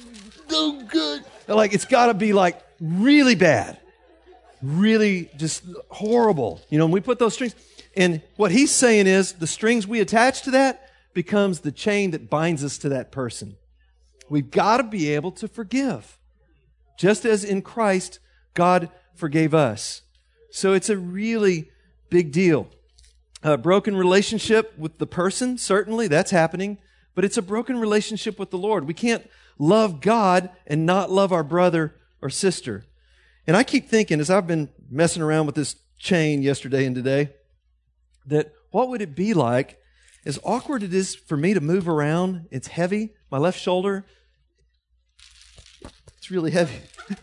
[0.51, 1.23] no good.
[1.47, 3.79] Like it's got to be like really bad,
[4.61, 6.61] really just horrible.
[6.69, 7.55] You know, when we put those strings,
[7.95, 12.29] and what he's saying is the strings we attach to that becomes the chain that
[12.29, 13.55] binds us to that person.
[14.29, 16.16] We've got to be able to forgive.
[16.97, 18.19] Just as in Christ,
[18.53, 20.01] God forgave us.
[20.51, 21.69] So it's a really
[22.09, 22.67] big deal.
[23.43, 26.79] A broken relationship with the person, certainly, that's happening,
[27.13, 28.87] but it's a broken relationship with the Lord.
[28.87, 29.29] We can't
[29.59, 32.85] love God and not love our brother or sister.
[33.45, 37.29] And I keep thinking, as I've been messing around with this chain yesterday and today,
[38.25, 39.79] that what would it be like,
[40.25, 44.05] as awkward it is for me to move around, it's heavy, my left shoulder,
[46.31, 46.79] really heavy.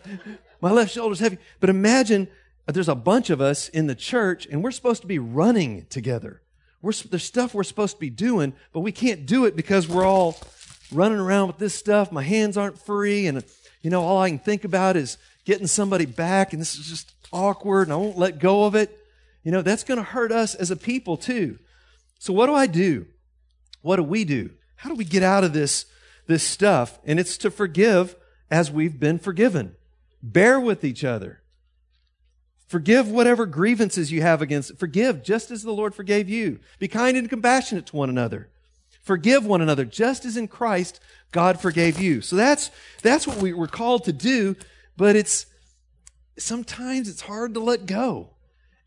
[0.61, 1.37] my left shoulder's heavy.
[1.59, 2.27] But imagine
[2.67, 5.85] uh, there's a bunch of us in the church and we're supposed to be running
[5.89, 6.41] together.
[6.81, 10.05] We're, there's stuff we're supposed to be doing, but we can't do it because we're
[10.05, 10.37] all
[10.91, 12.11] running around with this stuff.
[12.11, 13.43] My hands aren't free, and
[13.81, 17.11] you know, all I can think about is getting somebody back, and this is just
[17.31, 18.95] awkward, and I won't let go of it.
[19.43, 21.59] You know, that's going to hurt us as a people too.
[22.19, 23.07] So what do I do?
[23.81, 24.51] What do we do?
[24.77, 25.85] How do we get out of this,
[26.27, 26.99] this stuff?
[27.05, 28.15] And it's to forgive
[28.49, 29.75] as we've been forgiven.
[30.21, 31.41] Bear with each other.
[32.67, 34.77] Forgive whatever grievances you have against.
[34.77, 36.59] Forgive just as the Lord forgave you.
[36.79, 38.49] Be kind and compassionate to one another.
[39.03, 40.99] Forgive one another just as in Christ
[41.31, 42.21] God forgave you.
[42.21, 42.71] So that's,
[43.03, 44.55] that's what we were called to do,
[44.97, 45.45] but it's,
[46.37, 48.31] sometimes it's hard to let go.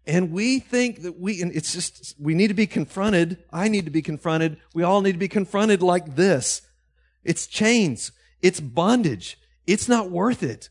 [0.07, 3.45] And we think that we, and it's just, we need to be confronted.
[3.53, 4.57] I need to be confronted.
[4.75, 6.63] We all need to be confronted like this.
[7.23, 8.11] It's chains.
[8.41, 9.39] It's bondage.
[9.69, 10.71] It's not worth it.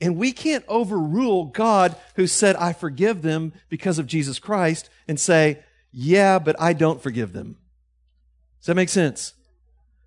[0.00, 5.20] And we can't overrule God who said, I forgive them because of Jesus Christ and
[5.20, 7.58] say, yeah, but I don't forgive them.
[8.58, 9.34] Does that make sense?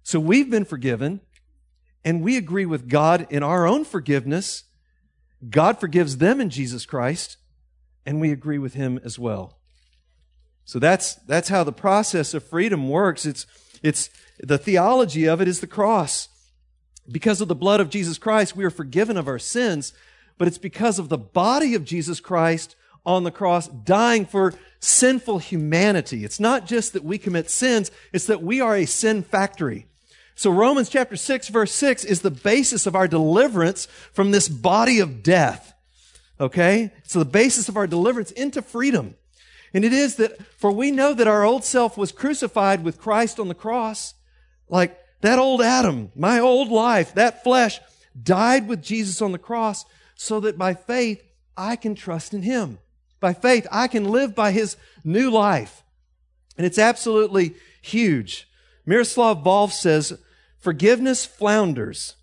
[0.01, 1.21] So we've been forgiven
[2.03, 4.63] and we agree with God in our own forgiveness.
[5.47, 7.37] God forgives them in Jesus Christ,
[8.05, 9.59] and we agree with Him as well.
[10.65, 13.25] So that's, that's how the process of freedom works.
[13.25, 13.45] It's,
[13.81, 16.29] it's, the theology of it is the cross.
[17.11, 19.93] Because of the blood of Jesus Christ, we are forgiven of our sins,
[20.37, 25.39] but it's because of the body of Jesus Christ on the cross dying for sinful
[25.39, 26.23] humanity.
[26.23, 29.87] It's not just that we commit sins, it's that we are a sin factory.
[30.35, 34.99] So Romans chapter 6 verse 6 is the basis of our deliverance from this body
[34.99, 35.73] of death.
[36.39, 36.91] Okay?
[37.03, 39.15] So the basis of our deliverance into freedom.
[39.73, 43.39] And it is that, for we know that our old self was crucified with Christ
[43.39, 44.13] on the cross.
[44.69, 47.79] Like that old Adam, my old life, that flesh
[48.21, 51.23] died with Jesus on the cross so that by faith
[51.55, 52.77] I can trust in him.
[53.21, 55.81] By faith I can live by his new life.
[56.57, 58.49] And it's absolutely huge.
[58.85, 60.19] Miroslav Volf says,
[60.59, 62.15] forgiveness flounders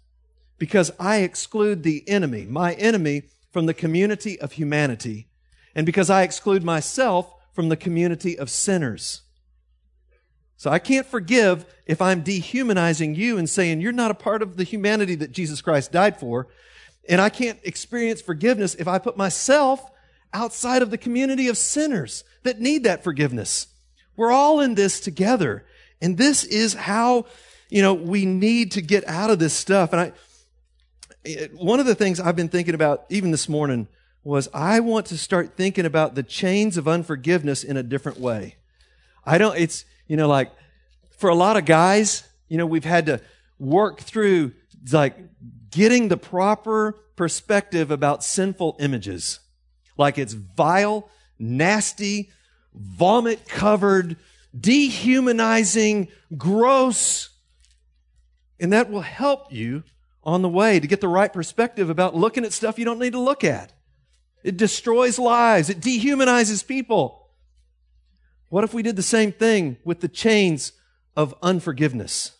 [0.59, 5.27] because I exclude the enemy, my enemy, from the community of humanity,
[5.75, 9.23] and because I exclude myself from the community of sinners.
[10.61, 14.59] So I can't forgive if I'm dehumanizing you and saying you're not a part of
[14.59, 16.49] the humanity that Jesus Christ died for.
[17.09, 19.91] And I can't experience forgiveness if I put myself
[20.35, 23.69] outside of the community of sinners that need that forgiveness.
[24.17, 25.65] We're all in this together.
[26.03, 27.25] And this is how,
[27.71, 29.95] you know, we need to get out of this stuff.
[29.95, 30.13] And
[31.25, 33.89] I, one of the things I've been thinking about even this morning
[34.25, 38.57] was I want to start thinking about the chains of unforgiveness in a different way.
[39.25, 40.51] I don't, it's, you know, like
[41.19, 43.21] for a lot of guys, you know, we've had to
[43.61, 44.51] work through
[44.91, 45.17] like
[45.71, 49.39] getting the proper perspective about sinful images.
[49.97, 52.33] Like it's vile, nasty,
[52.75, 54.17] vomit covered,
[54.59, 57.29] dehumanizing, gross.
[58.59, 59.85] And that will help you
[60.25, 63.13] on the way to get the right perspective about looking at stuff you don't need
[63.13, 63.73] to look at.
[64.43, 65.71] It destroys lives.
[65.71, 67.20] It dehumanizes people.
[68.51, 70.73] What if we did the same thing with the chains
[71.17, 72.33] of unforgiveness?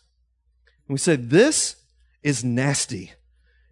[0.87, 1.77] And we said, this
[2.21, 3.13] is nasty.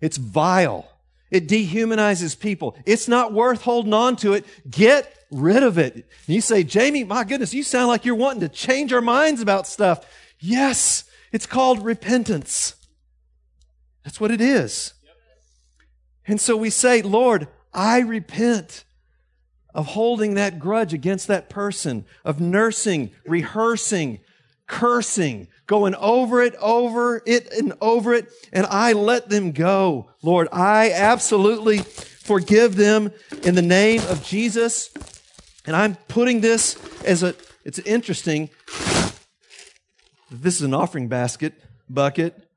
[0.02, 0.90] It's vile.
[1.30, 2.76] It dehumanizes people.
[2.86, 4.46] It's not worth holding on to it.
[4.70, 5.94] Get rid of it.
[5.94, 9.42] And you say, Jamie, my goodness, you sound like you're wanting to change our minds
[9.42, 10.06] about stuff.
[10.40, 12.76] Yes, it's called repentance.
[14.04, 14.94] That's what it is.
[16.26, 18.86] And so we say, Lord, I repent
[19.74, 24.20] of holding that grudge against that person, of nursing, rehearsing,
[24.68, 30.12] cursing, going over it, over it, and over it, and I let them go.
[30.22, 33.12] Lord, I absolutely forgive them
[33.44, 34.92] in the name of Jesus.
[35.66, 38.50] And I'm putting this as a, it's interesting.
[40.32, 41.54] This is an offering basket,
[41.90, 42.48] bucket,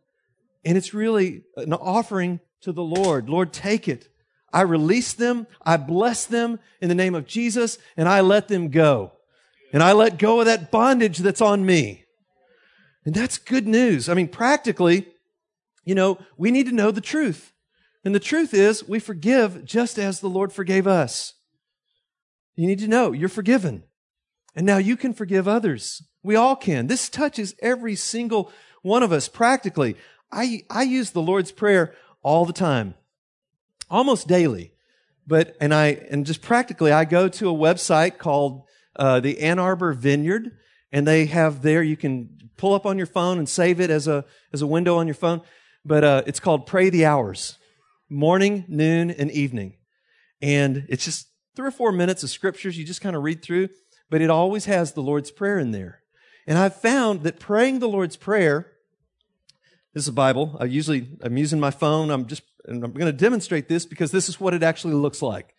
[0.65, 3.29] and it's really an offering to the Lord.
[3.29, 4.09] Lord, take it.
[4.53, 8.69] I release them, I bless them in the name of Jesus, and I let them
[8.69, 9.13] go.
[9.73, 12.05] And I let go of that bondage that's on me.
[13.05, 14.09] And that's good news.
[14.09, 15.09] I mean, practically,
[15.85, 17.53] you know, we need to know the truth.
[18.05, 21.35] And the truth is, we forgive just as the Lord forgave us.
[22.55, 23.85] You need to know you're forgiven.
[24.55, 26.03] And now you can forgive others.
[26.23, 26.87] We all can.
[26.87, 29.97] This touches every single one of us practically.
[30.31, 32.95] I, I use the Lord's Prayer all the time
[33.93, 34.73] almost daily.
[35.27, 38.65] But, and I, and just practically, I go to a website called
[38.97, 40.51] uh, the Ann Arbor Vineyard,
[40.91, 44.09] and they have there, you can pull up on your phone and save it as
[44.09, 45.43] a, as a window on your phone.
[45.85, 47.59] But uh, it's called Pray the Hours
[48.13, 49.75] morning, noon, and evening.
[50.43, 53.71] And it's just three or four minutes of scriptures you just kind of read through,
[54.11, 56.03] but it always has the Lord's Prayer in there.
[56.47, 58.73] And I've found that praying the Lord's Prayer,
[59.95, 60.57] this is a Bible.
[60.61, 62.11] I usually, I'm using my phone.
[62.11, 65.23] I'm just and I'm going to demonstrate this because this is what it actually looks
[65.23, 65.55] like.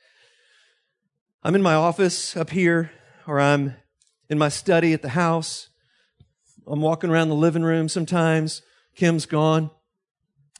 [1.43, 2.91] I'm in my office up here,
[3.27, 3.75] or I'm
[4.29, 5.69] in my study at the house.
[6.65, 8.61] I'm walking around the living room sometimes.
[8.95, 9.69] Kim's gone.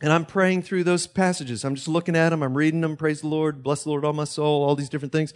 [0.02, 1.64] And I'm praying through those passages.
[1.64, 2.44] I'm just looking at them.
[2.44, 2.98] I'm reading them.
[2.98, 3.64] Praise the Lord.
[3.64, 4.64] Bless the Lord, all my soul.
[4.64, 5.34] All these different things.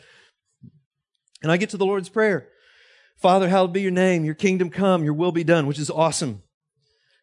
[1.41, 2.49] And I get to the Lord's Prayer.
[3.15, 4.25] Father, hallowed be your name.
[4.25, 5.05] Your kingdom come.
[5.05, 6.43] Your will be done, which is awesome.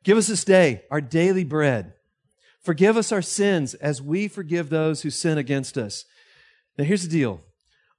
[0.05, 1.94] Give us this day our daily bread.
[2.65, 6.07] Forgive us our sins as we forgive those who sin against us.
[6.79, 7.43] Now, here's the deal.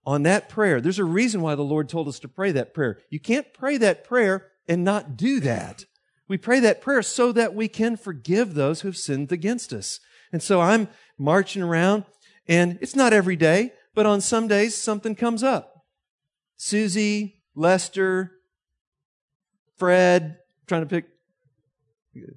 [0.07, 2.99] On that prayer, there's a reason why the Lord told us to pray that prayer.
[3.09, 5.85] You can't pray that prayer and not do that.
[6.27, 9.99] We pray that prayer so that we can forgive those who have sinned against us.
[10.31, 10.87] And so I'm
[11.17, 12.05] marching around,
[12.47, 15.85] and it's not every day, but on some days something comes up.
[16.57, 18.31] Susie, Lester,
[19.77, 21.05] Fred, trying to pick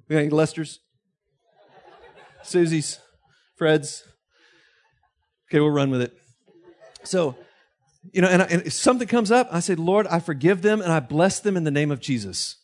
[0.09, 0.79] any Lesters?
[2.49, 2.99] Susie's,
[3.55, 4.03] Fred's.
[5.49, 6.17] Okay, we'll run with it.
[7.03, 7.35] So,
[8.11, 10.81] you know, and, I, and if something comes up, I say, Lord, I forgive them
[10.81, 12.57] and I bless them in the name of Jesus.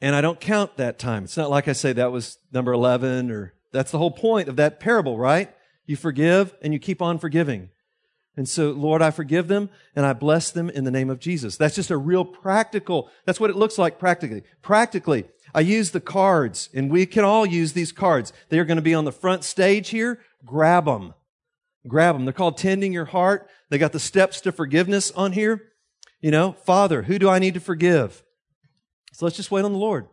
[0.00, 1.24] And I don't count that time.
[1.24, 4.56] It's not like I say that was number 11 or that's the whole point of
[4.56, 5.54] that parable, right?
[5.86, 7.70] You forgive and you keep on forgiving.
[8.36, 11.56] And so, Lord, I forgive them and I bless them in the name of Jesus.
[11.56, 14.42] That's just a real practical, that's what it looks like practically.
[14.60, 15.24] Practically,
[15.54, 18.32] I use the cards and we can all use these cards.
[18.48, 20.20] They are going to be on the front stage here.
[20.44, 21.14] Grab them.
[21.86, 22.24] Grab them.
[22.24, 23.48] They're called tending your heart.
[23.70, 25.70] They got the steps to forgiveness on here.
[26.20, 28.24] You know, Father, who do I need to forgive?
[29.12, 30.08] So let's just wait on the Lord.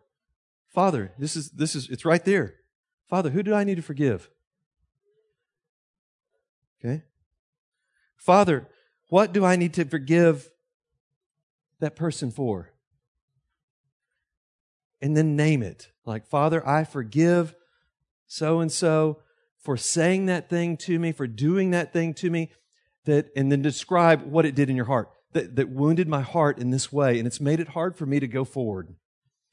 [0.70, 2.56] Father, this is, this is, it's right there.
[3.10, 4.30] Father, who do I need to forgive?
[6.80, 7.04] Okay.
[8.16, 8.68] Father,
[9.08, 10.50] what do I need to forgive
[11.80, 12.72] that person for?
[15.02, 15.90] And then name it.
[16.06, 17.56] Like, Father, I forgive
[18.28, 19.20] so and so
[19.60, 22.52] for saying that thing to me, for doing that thing to me,
[23.06, 26.60] that, and then describe what it did in your heart that, that wounded my heart
[26.60, 28.96] in this way, and it's made it hard for me to go forward.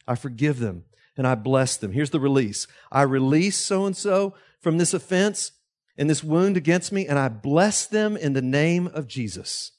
[0.06, 0.84] I forgive them
[1.16, 1.92] and I bless them.
[1.92, 5.52] Here's the release I release so and so from this offense
[5.96, 9.72] and this wound against me, and I bless them in the name of Jesus.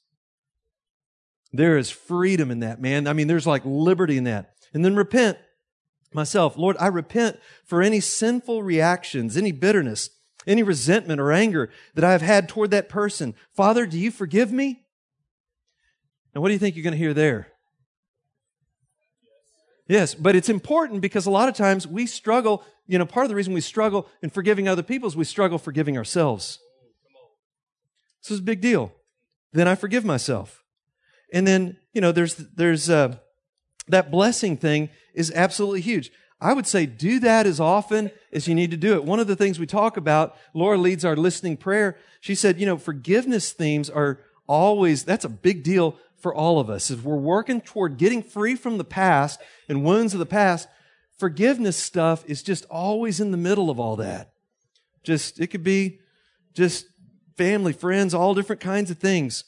[1.51, 3.07] There is freedom in that, man.
[3.07, 4.53] I mean, there's like liberty in that.
[4.73, 5.37] And then repent
[6.13, 6.57] myself.
[6.57, 10.09] Lord, I repent for any sinful reactions, any bitterness,
[10.47, 13.35] any resentment or anger that I have had toward that person.
[13.55, 14.85] Father, do you forgive me?
[16.33, 17.47] And what do you think you're going to hear there?
[19.87, 22.63] Yes, but it's important because a lot of times we struggle.
[22.85, 25.57] You know, part of the reason we struggle in forgiving other people is we struggle
[25.57, 26.59] forgiving ourselves.
[28.21, 28.93] This is a big deal.
[29.51, 30.63] Then I forgive myself.
[31.33, 33.17] And then, you know, there's, there's, uh,
[33.89, 36.11] that blessing thing is absolutely huge.
[36.41, 39.03] I would say do that as often as you need to do it.
[39.03, 41.97] One of the things we talk about, Laura leads our listening prayer.
[42.21, 46.69] She said, you know, forgiveness themes are always, that's a big deal for all of
[46.69, 46.91] us.
[46.91, 50.67] If we're working toward getting free from the past and wounds of the past,
[51.17, 54.31] forgiveness stuff is just always in the middle of all that.
[55.03, 55.99] Just, it could be
[56.53, 56.87] just
[57.37, 59.43] family, friends, all different kinds of things.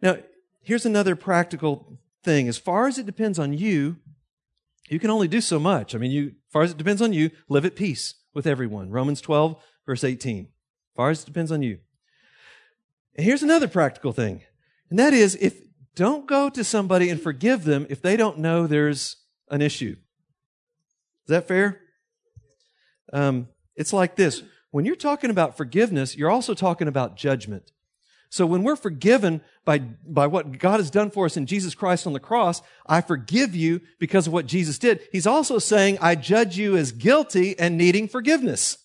[0.00, 0.16] Now,
[0.62, 2.48] here's another practical thing.
[2.48, 3.96] As far as it depends on you,
[4.88, 5.94] you can only do so much.
[5.94, 8.90] I mean, you, as far as it depends on you, live at peace with everyone.
[8.90, 10.44] Romans 12, verse 18.
[10.44, 10.48] As
[10.96, 11.78] far as it depends on you.
[13.16, 14.42] And here's another practical thing.
[14.90, 15.60] And that is, if
[15.94, 19.16] don't go to somebody and forgive them if they don't know there's
[19.50, 19.96] an issue.
[21.24, 21.80] Is that fair?
[23.12, 24.42] Um, it's like this.
[24.70, 27.72] When you're talking about forgiveness, you're also talking about judgment.
[28.32, 32.06] So when we're forgiven by, by what God has done for us in Jesus Christ
[32.06, 35.00] on the cross, I forgive you because of what Jesus did.
[35.12, 38.78] He's also saying, I judge you as guilty and needing forgiveness.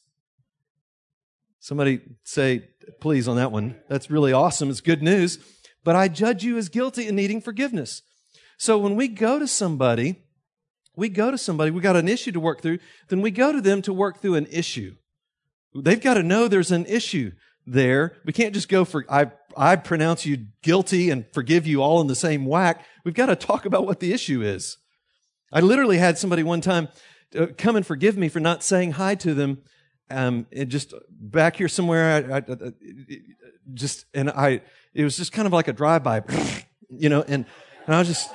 [1.61, 2.67] Somebody say,
[2.99, 3.77] please, on that one.
[3.87, 4.69] That's really awesome.
[4.69, 5.39] It's good news
[5.87, 8.01] but I judge you as guilty and needing forgiveness.
[8.57, 10.17] So when we go to somebody,
[10.97, 13.61] we go to somebody, we got an issue to work through, then we go to
[13.61, 14.95] them to work through an issue.
[15.73, 17.31] They've got to know there's an issue
[17.67, 18.15] there.
[18.25, 22.07] We can't just go for, I, I pronounce you guilty and forgive you all in
[22.07, 22.85] the same whack.
[23.03, 24.77] We've got to talk about what the issue is.
[25.51, 26.87] I literally had somebody one time
[27.37, 29.59] uh, come and forgive me for not saying hi to them.
[30.09, 32.71] Um, it just back here somewhere, I, I, I,
[33.73, 34.61] just, and I,
[34.93, 36.23] it was just kind of like a drive-by,
[36.89, 37.45] you know, and,
[37.85, 38.31] and I was just,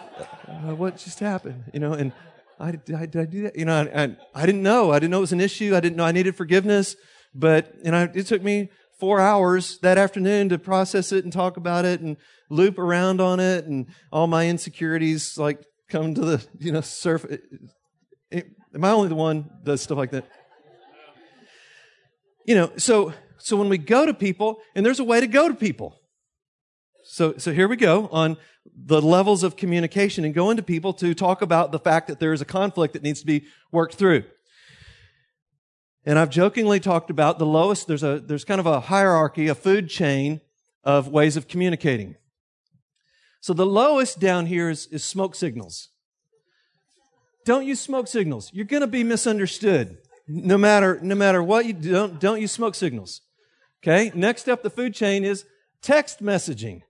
[0.47, 2.13] uh, what just happened, you know, and
[2.61, 3.57] I, did, I, did I do that?
[3.57, 4.93] You know, I, I, I, didn't know.
[4.93, 5.75] I didn't know it was an issue.
[5.75, 6.95] I didn't know I needed forgiveness,
[7.35, 8.71] but, you know, it took me
[9.03, 12.17] four hours that afternoon to process it and talk about it and
[12.49, 15.59] loop around on it and all my insecurities like
[15.91, 17.41] come to the, you know, surface.
[18.33, 20.25] Am I only the one that does stuff like that?
[22.47, 25.49] You know, so, so when we go to people, and there's a way to go
[25.49, 25.99] to people.
[27.03, 28.37] So, so here we go on
[28.73, 32.33] the levels of communication and going to people to talk about the fact that there
[32.33, 34.23] is a conflict that needs to be worked through.
[36.05, 39.55] And I've jokingly talked about the lowest, there's a, there's kind of a hierarchy, a
[39.55, 40.41] food chain
[40.83, 42.17] of ways of communicating.
[43.41, 45.89] So the lowest down here is, is smoke signals.
[47.45, 48.51] Don't use smoke signals.
[48.53, 49.99] You're going to be misunderstood.
[50.29, 53.21] No matter, no matter what you don't, don't use smoke signals.
[53.83, 54.13] Okay.
[54.15, 55.45] Next up the food chain is
[55.83, 56.83] text messaging.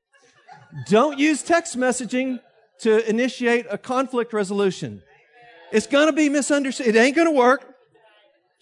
[0.88, 2.40] Don't use text messaging
[2.80, 5.02] to initiate a conflict resolution.
[5.70, 6.86] It's going to be misunderstood.
[6.88, 7.71] It ain't going to work.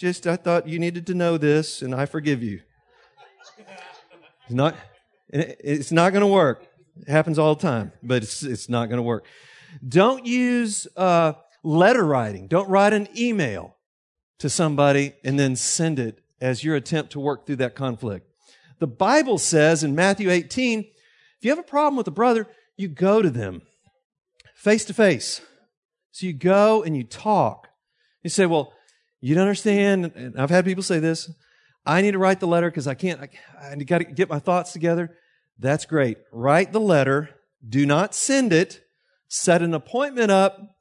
[0.01, 2.63] Just, I thought you needed to know this, and I forgive you.
[3.59, 4.75] It's not,
[5.29, 6.67] it's not going to work.
[7.03, 9.27] It happens all the time, but it's, it's not going to work.
[9.87, 12.47] Don't use uh, letter writing.
[12.47, 13.77] Don't write an email
[14.39, 18.27] to somebody and then send it as your attempt to work through that conflict.
[18.79, 20.87] The Bible says in Matthew 18, if
[21.43, 23.61] you have a problem with a brother, you go to them
[24.55, 25.43] face to face.
[26.11, 27.69] So you go and you talk.
[28.23, 28.73] You say, well,
[29.21, 30.13] you don't understand.
[30.15, 31.31] And I've had people say this.
[31.87, 33.29] I need to write the letter because I can't, I,
[33.73, 35.17] I got to get my thoughts together.
[35.59, 36.19] That's great.
[36.33, 37.31] Write the letter.
[37.67, 38.83] Do not send it.
[39.29, 40.77] Set an appointment up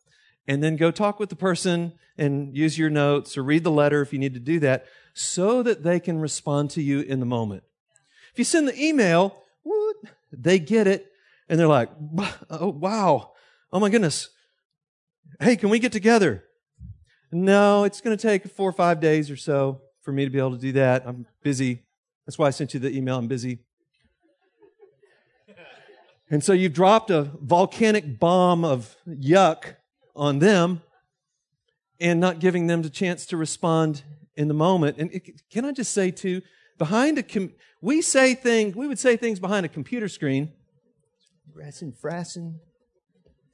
[0.47, 4.01] and then go talk with the person and use your notes or read the letter
[4.01, 7.25] if you need to do that so that they can respond to you in the
[7.25, 7.63] moment.
[8.33, 9.43] If you send the email,
[10.31, 11.11] they get it
[11.47, 11.89] and they're like,
[12.49, 13.33] oh, wow.
[13.71, 14.29] Oh my goodness.
[15.39, 16.43] Hey, can we get together?
[17.31, 20.39] No, it's going to take four or five days or so for me to be
[20.39, 21.03] able to do that.
[21.05, 21.83] I'm busy.
[22.25, 23.17] That's why I sent you the email.
[23.17, 23.59] I'm busy.
[26.31, 29.75] And so you've dropped a volcanic bomb of yuck
[30.15, 30.81] on them
[31.99, 34.03] and not giving them the chance to respond
[34.35, 34.97] in the moment.
[34.97, 35.21] And
[35.51, 36.41] can I just say too,
[36.77, 40.51] behind a com- we say things, we would say things behind a computer screen.
[41.53, 42.55] Rassin, frassin,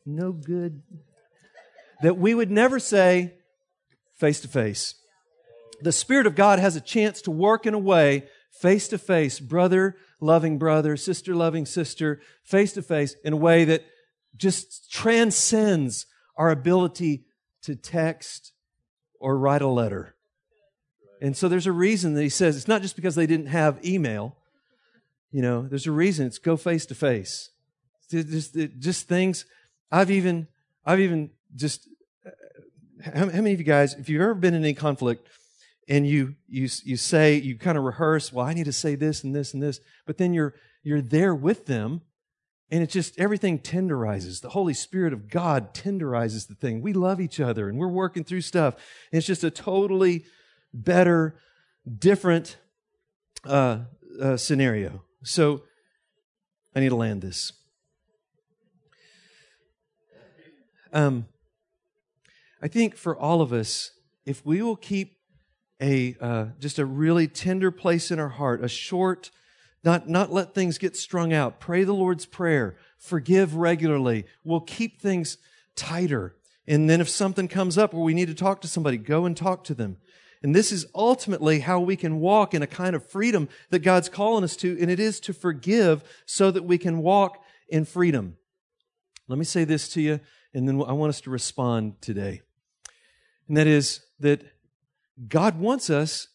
[0.05, 0.81] no good.
[2.01, 3.35] That we would never say
[4.15, 4.95] face to face.
[5.81, 9.39] The Spirit of God has a chance to work in a way face to face,
[9.39, 13.85] brother loving brother, sister loving sister, face to face, in a way that
[14.35, 16.05] just transcends
[16.37, 17.25] our ability
[17.61, 18.51] to text
[19.19, 20.15] or write a letter.
[21.21, 23.83] And so there's a reason that he says it's not just because they didn't have
[23.85, 24.35] email.
[25.31, 27.49] You know, there's a reason it's go face to face.
[28.09, 29.45] Just, just things.
[29.91, 30.47] I've even,
[30.85, 31.87] I've even just.
[33.05, 35.27] How, how many of you guys, if you've ever been in any conflict,
[35.87, 39.23] and you you you say you kind of rehearse, well, I need to say this
[39.23, 42.01] and this and this, but then you're you're there with them,
[42.71, 44.41] and it's just everything tenderizes.
[44.41, 46.81] The Holy Spirit of God tenderizes the thing.
[46.81, 48.75] We love each other, and we're working through stuff.
[49.11, 50.25] And it's just a totally
[50.73, 51.35] better,
[51.99, 52.57] different
[53.43, 53.81] uh,
[54.19, 55.03] uh, scenario.
[55.23, 55.63] So
[56.75, 57.53] I need to land this.
[60.91, 61.27] Um,
[62.61, 63.91] I think for all of us,
[64.25, 65.17] if we will keep
[65.81, 69.31] a uh, just a really tender place in our heart, a short,
[69.83, 71.59] not not let things get strung out.
[71.59, 74.25] Pray the Lord's prayer, forgive regularly.
[74.43, 75.37] We'll keep things
[75.75, 76.35] tighter.
[76.67, 79.37] And then if something comes up where we need to talk to somebody, go and
[79.37, 79.97] talk to them.
[80.41, 84.09] And this is ultimately how we can walk in a kind of freedom that God's
[84.09, 88.37] calling us to, and it is to forgive so that we can walk in freedom.
[89.27, 90.19] Let me say this to you,
[90.55, 92.41] and then I want us to respond today.
[93.47, 94.41] And that is that
[95.27, 96.29] God wants us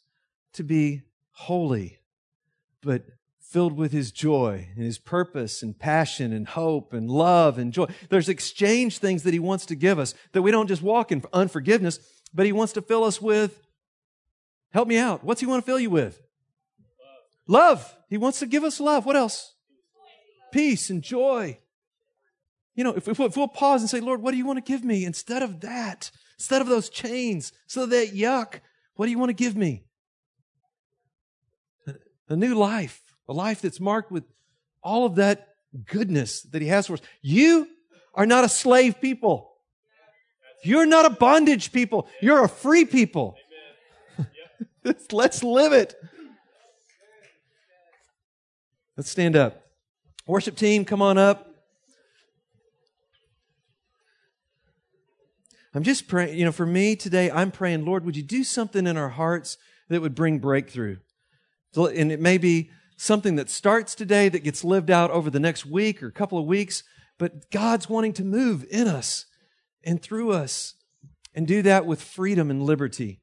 [0.53, 1.03] to be
[1.33, 1.99] holy,
[2.83, 3.05] but
[3.41, 7.87] filled with his joy and his purpose and passion and hope and love and joy.
[8.11, 11.25] There's exchange things that he wants to give us that we don't just walk in
[11.33, 11.99] unforgiveness,
[12.33, 13.61] but he wants to fill us with.
[14.73, 15.25] Help me out.
[15.25, 16.21] What's he want to fill you with?
[17.49, 17.79] Love.
[17.79, 17.97] love.
[18.09, 19.07] He wants to give us love.
[19.07, 19.55] What else?
[20.53, 21.59] Peace and joy.
[22.81, 24.63] You know, if, if, if we'll pause and say, Lord, what do you want to
[24.63, 26.11] give me instead of that?
[26.39, 28.61] Instead of those chains, so that yuck,
[28.95, 29.85] what do you want to give me?
[32.31, 34.25] A new life, a life that's marked with
[34.83, 37.01] all of that goodness that He has for us.
[37.21, 37.69] You
[38.15, 39.53] are not a slave people.
[40.65, 42.09] You're not a bondage people.
[42.23, 43.37] You're a free people.
[45.13, 45.95] Let's live it.
[48.97, 49.67] Let's stand up.
[50.27, 51.50] Worship team, come on up.
[55.73, 58.87] I'm just praying, you know, for me today, I'm praying, Lord, would you do something
[58.87, 59.57] in our hearts
[59.89, 60.97] that would bring breakthrough?
[61.77, 65.65] And it may be something that starts today that gets lived out over the next
[65.65, 66.83] week or a couple of weeks,
[67.19, 69.27] but God's wanting to move in us
[69.85, 70.75] and through us
[71.35, 73.21] and do that with freedom and liberty.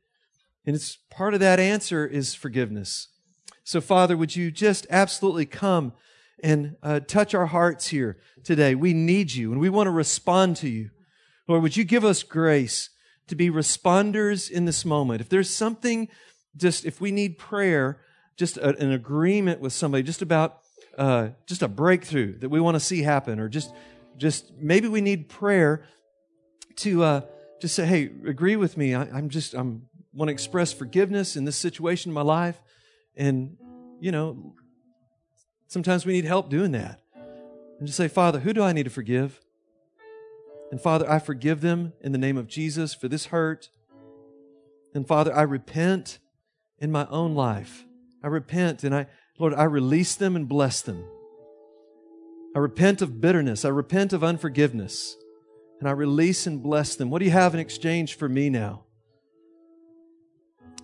[0.66, 3.10] And it's part of that answer is forgiveness.
[3.64, 5.92] So, Father, would you just absolutely come
[6.42, 8.74] and uh, touch our hearts here today?
[8.74, 10.92] We need you and we want to respond to you.
[11.48, 12.90] Lord, would you give us grace
[13.28, 15.22] to be responders in this moment?
[15.22, 16.10] If there's something,
[16.56, 18.02] just if we need prayer,
[18.36, 20.60] just a, an agreement with somebody, just about
[20.98, 23.74] uh, just a breakthrough that we want to see happen, or just
[24.18, 25.86] just maybe we need prayer
[26.78, 27.22] to uh,
[27.62, 28.94] just say, hey, agree with me.
[28.94, 29.84] I, I'm just I'm
[30.14, 32.62] want to express forgiveness in this situation in my life,
[33.16, 33.58] and
[34.00, 34.54] you know,
[35.68, 37.00] sometimes we need help doing that.
[37.80, 39.40] And just say, Father, who do I need to forgive?
[40.72, 43.70] And Father, I forgive them in the name of Jesus for this hurt.
[44.94, 46.20] And Father, I repent
[46.80, 47.86] in my own life.
[48.24, 49.08] I repent and I,
[49.40, 51.06] Lord, I release them and bless them.
[52.56, 53.64] I repent of bitterness.
[53.64, 55.16] I repent of unforgiveness.
[55.80, 57.10] And I release and bless them.
[57.10, 58.84] What do you have in exchange for me now?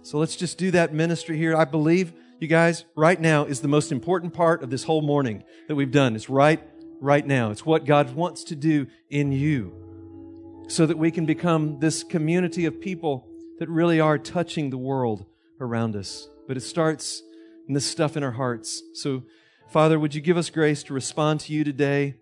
[0.03, 1.55] So let's just do that ministry here.
[1.55, 5.43] I believe, you guys, right now is the most important part of this whole morning
[5.67, 6.15] that we've done.
[6.15, 6.61] It's right,
[7.03, 7.51] right now.
[7.51, 12.65] It's what God wants to do in you so that we can become this community
[12.65, 13.27] of people
[13.59, 15.25] that really are touching the world
[15.59, 16.29] around us.
[16.47, 17.21] But it starts
[17.67, 18.81] in this stuff in our hearts.
[18.93, 19.23] So,
[19.69, 22.15] Father, would you give us grace to respond to you today?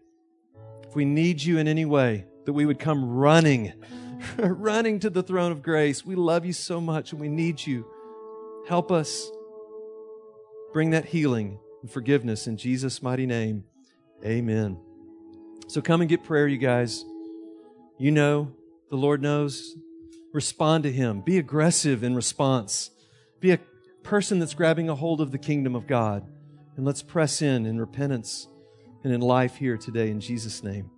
[0.83, 3.73] If we need you in any way, that we would come running,
[4.37, 6.03] running to the throne of grace.
[6.03, 7.85] We love you so much and we need you.
[8.67, 9.29] Help us
[10.73, 13.65] bring that healing and forgiveness in Jesus' mighty name.
[14.25, 14.77] Amen.
[15.67, 17.05] So come and get prayer, you guys.
[17.97, 18.51] You know,
[18.89, 19.75] the Lord knows.
[20.33, 21.21] Respond to Him.
[21.21, 22.91] Be aggressive in response.
[23.39, 23.59] Be a
[24.03, 26.25] person that's grabbing a hold of the kingdom of God.
[26.77, 28.47] And let's press in in repentance
[29.03, 30.89] and in life here today in Jesus' name.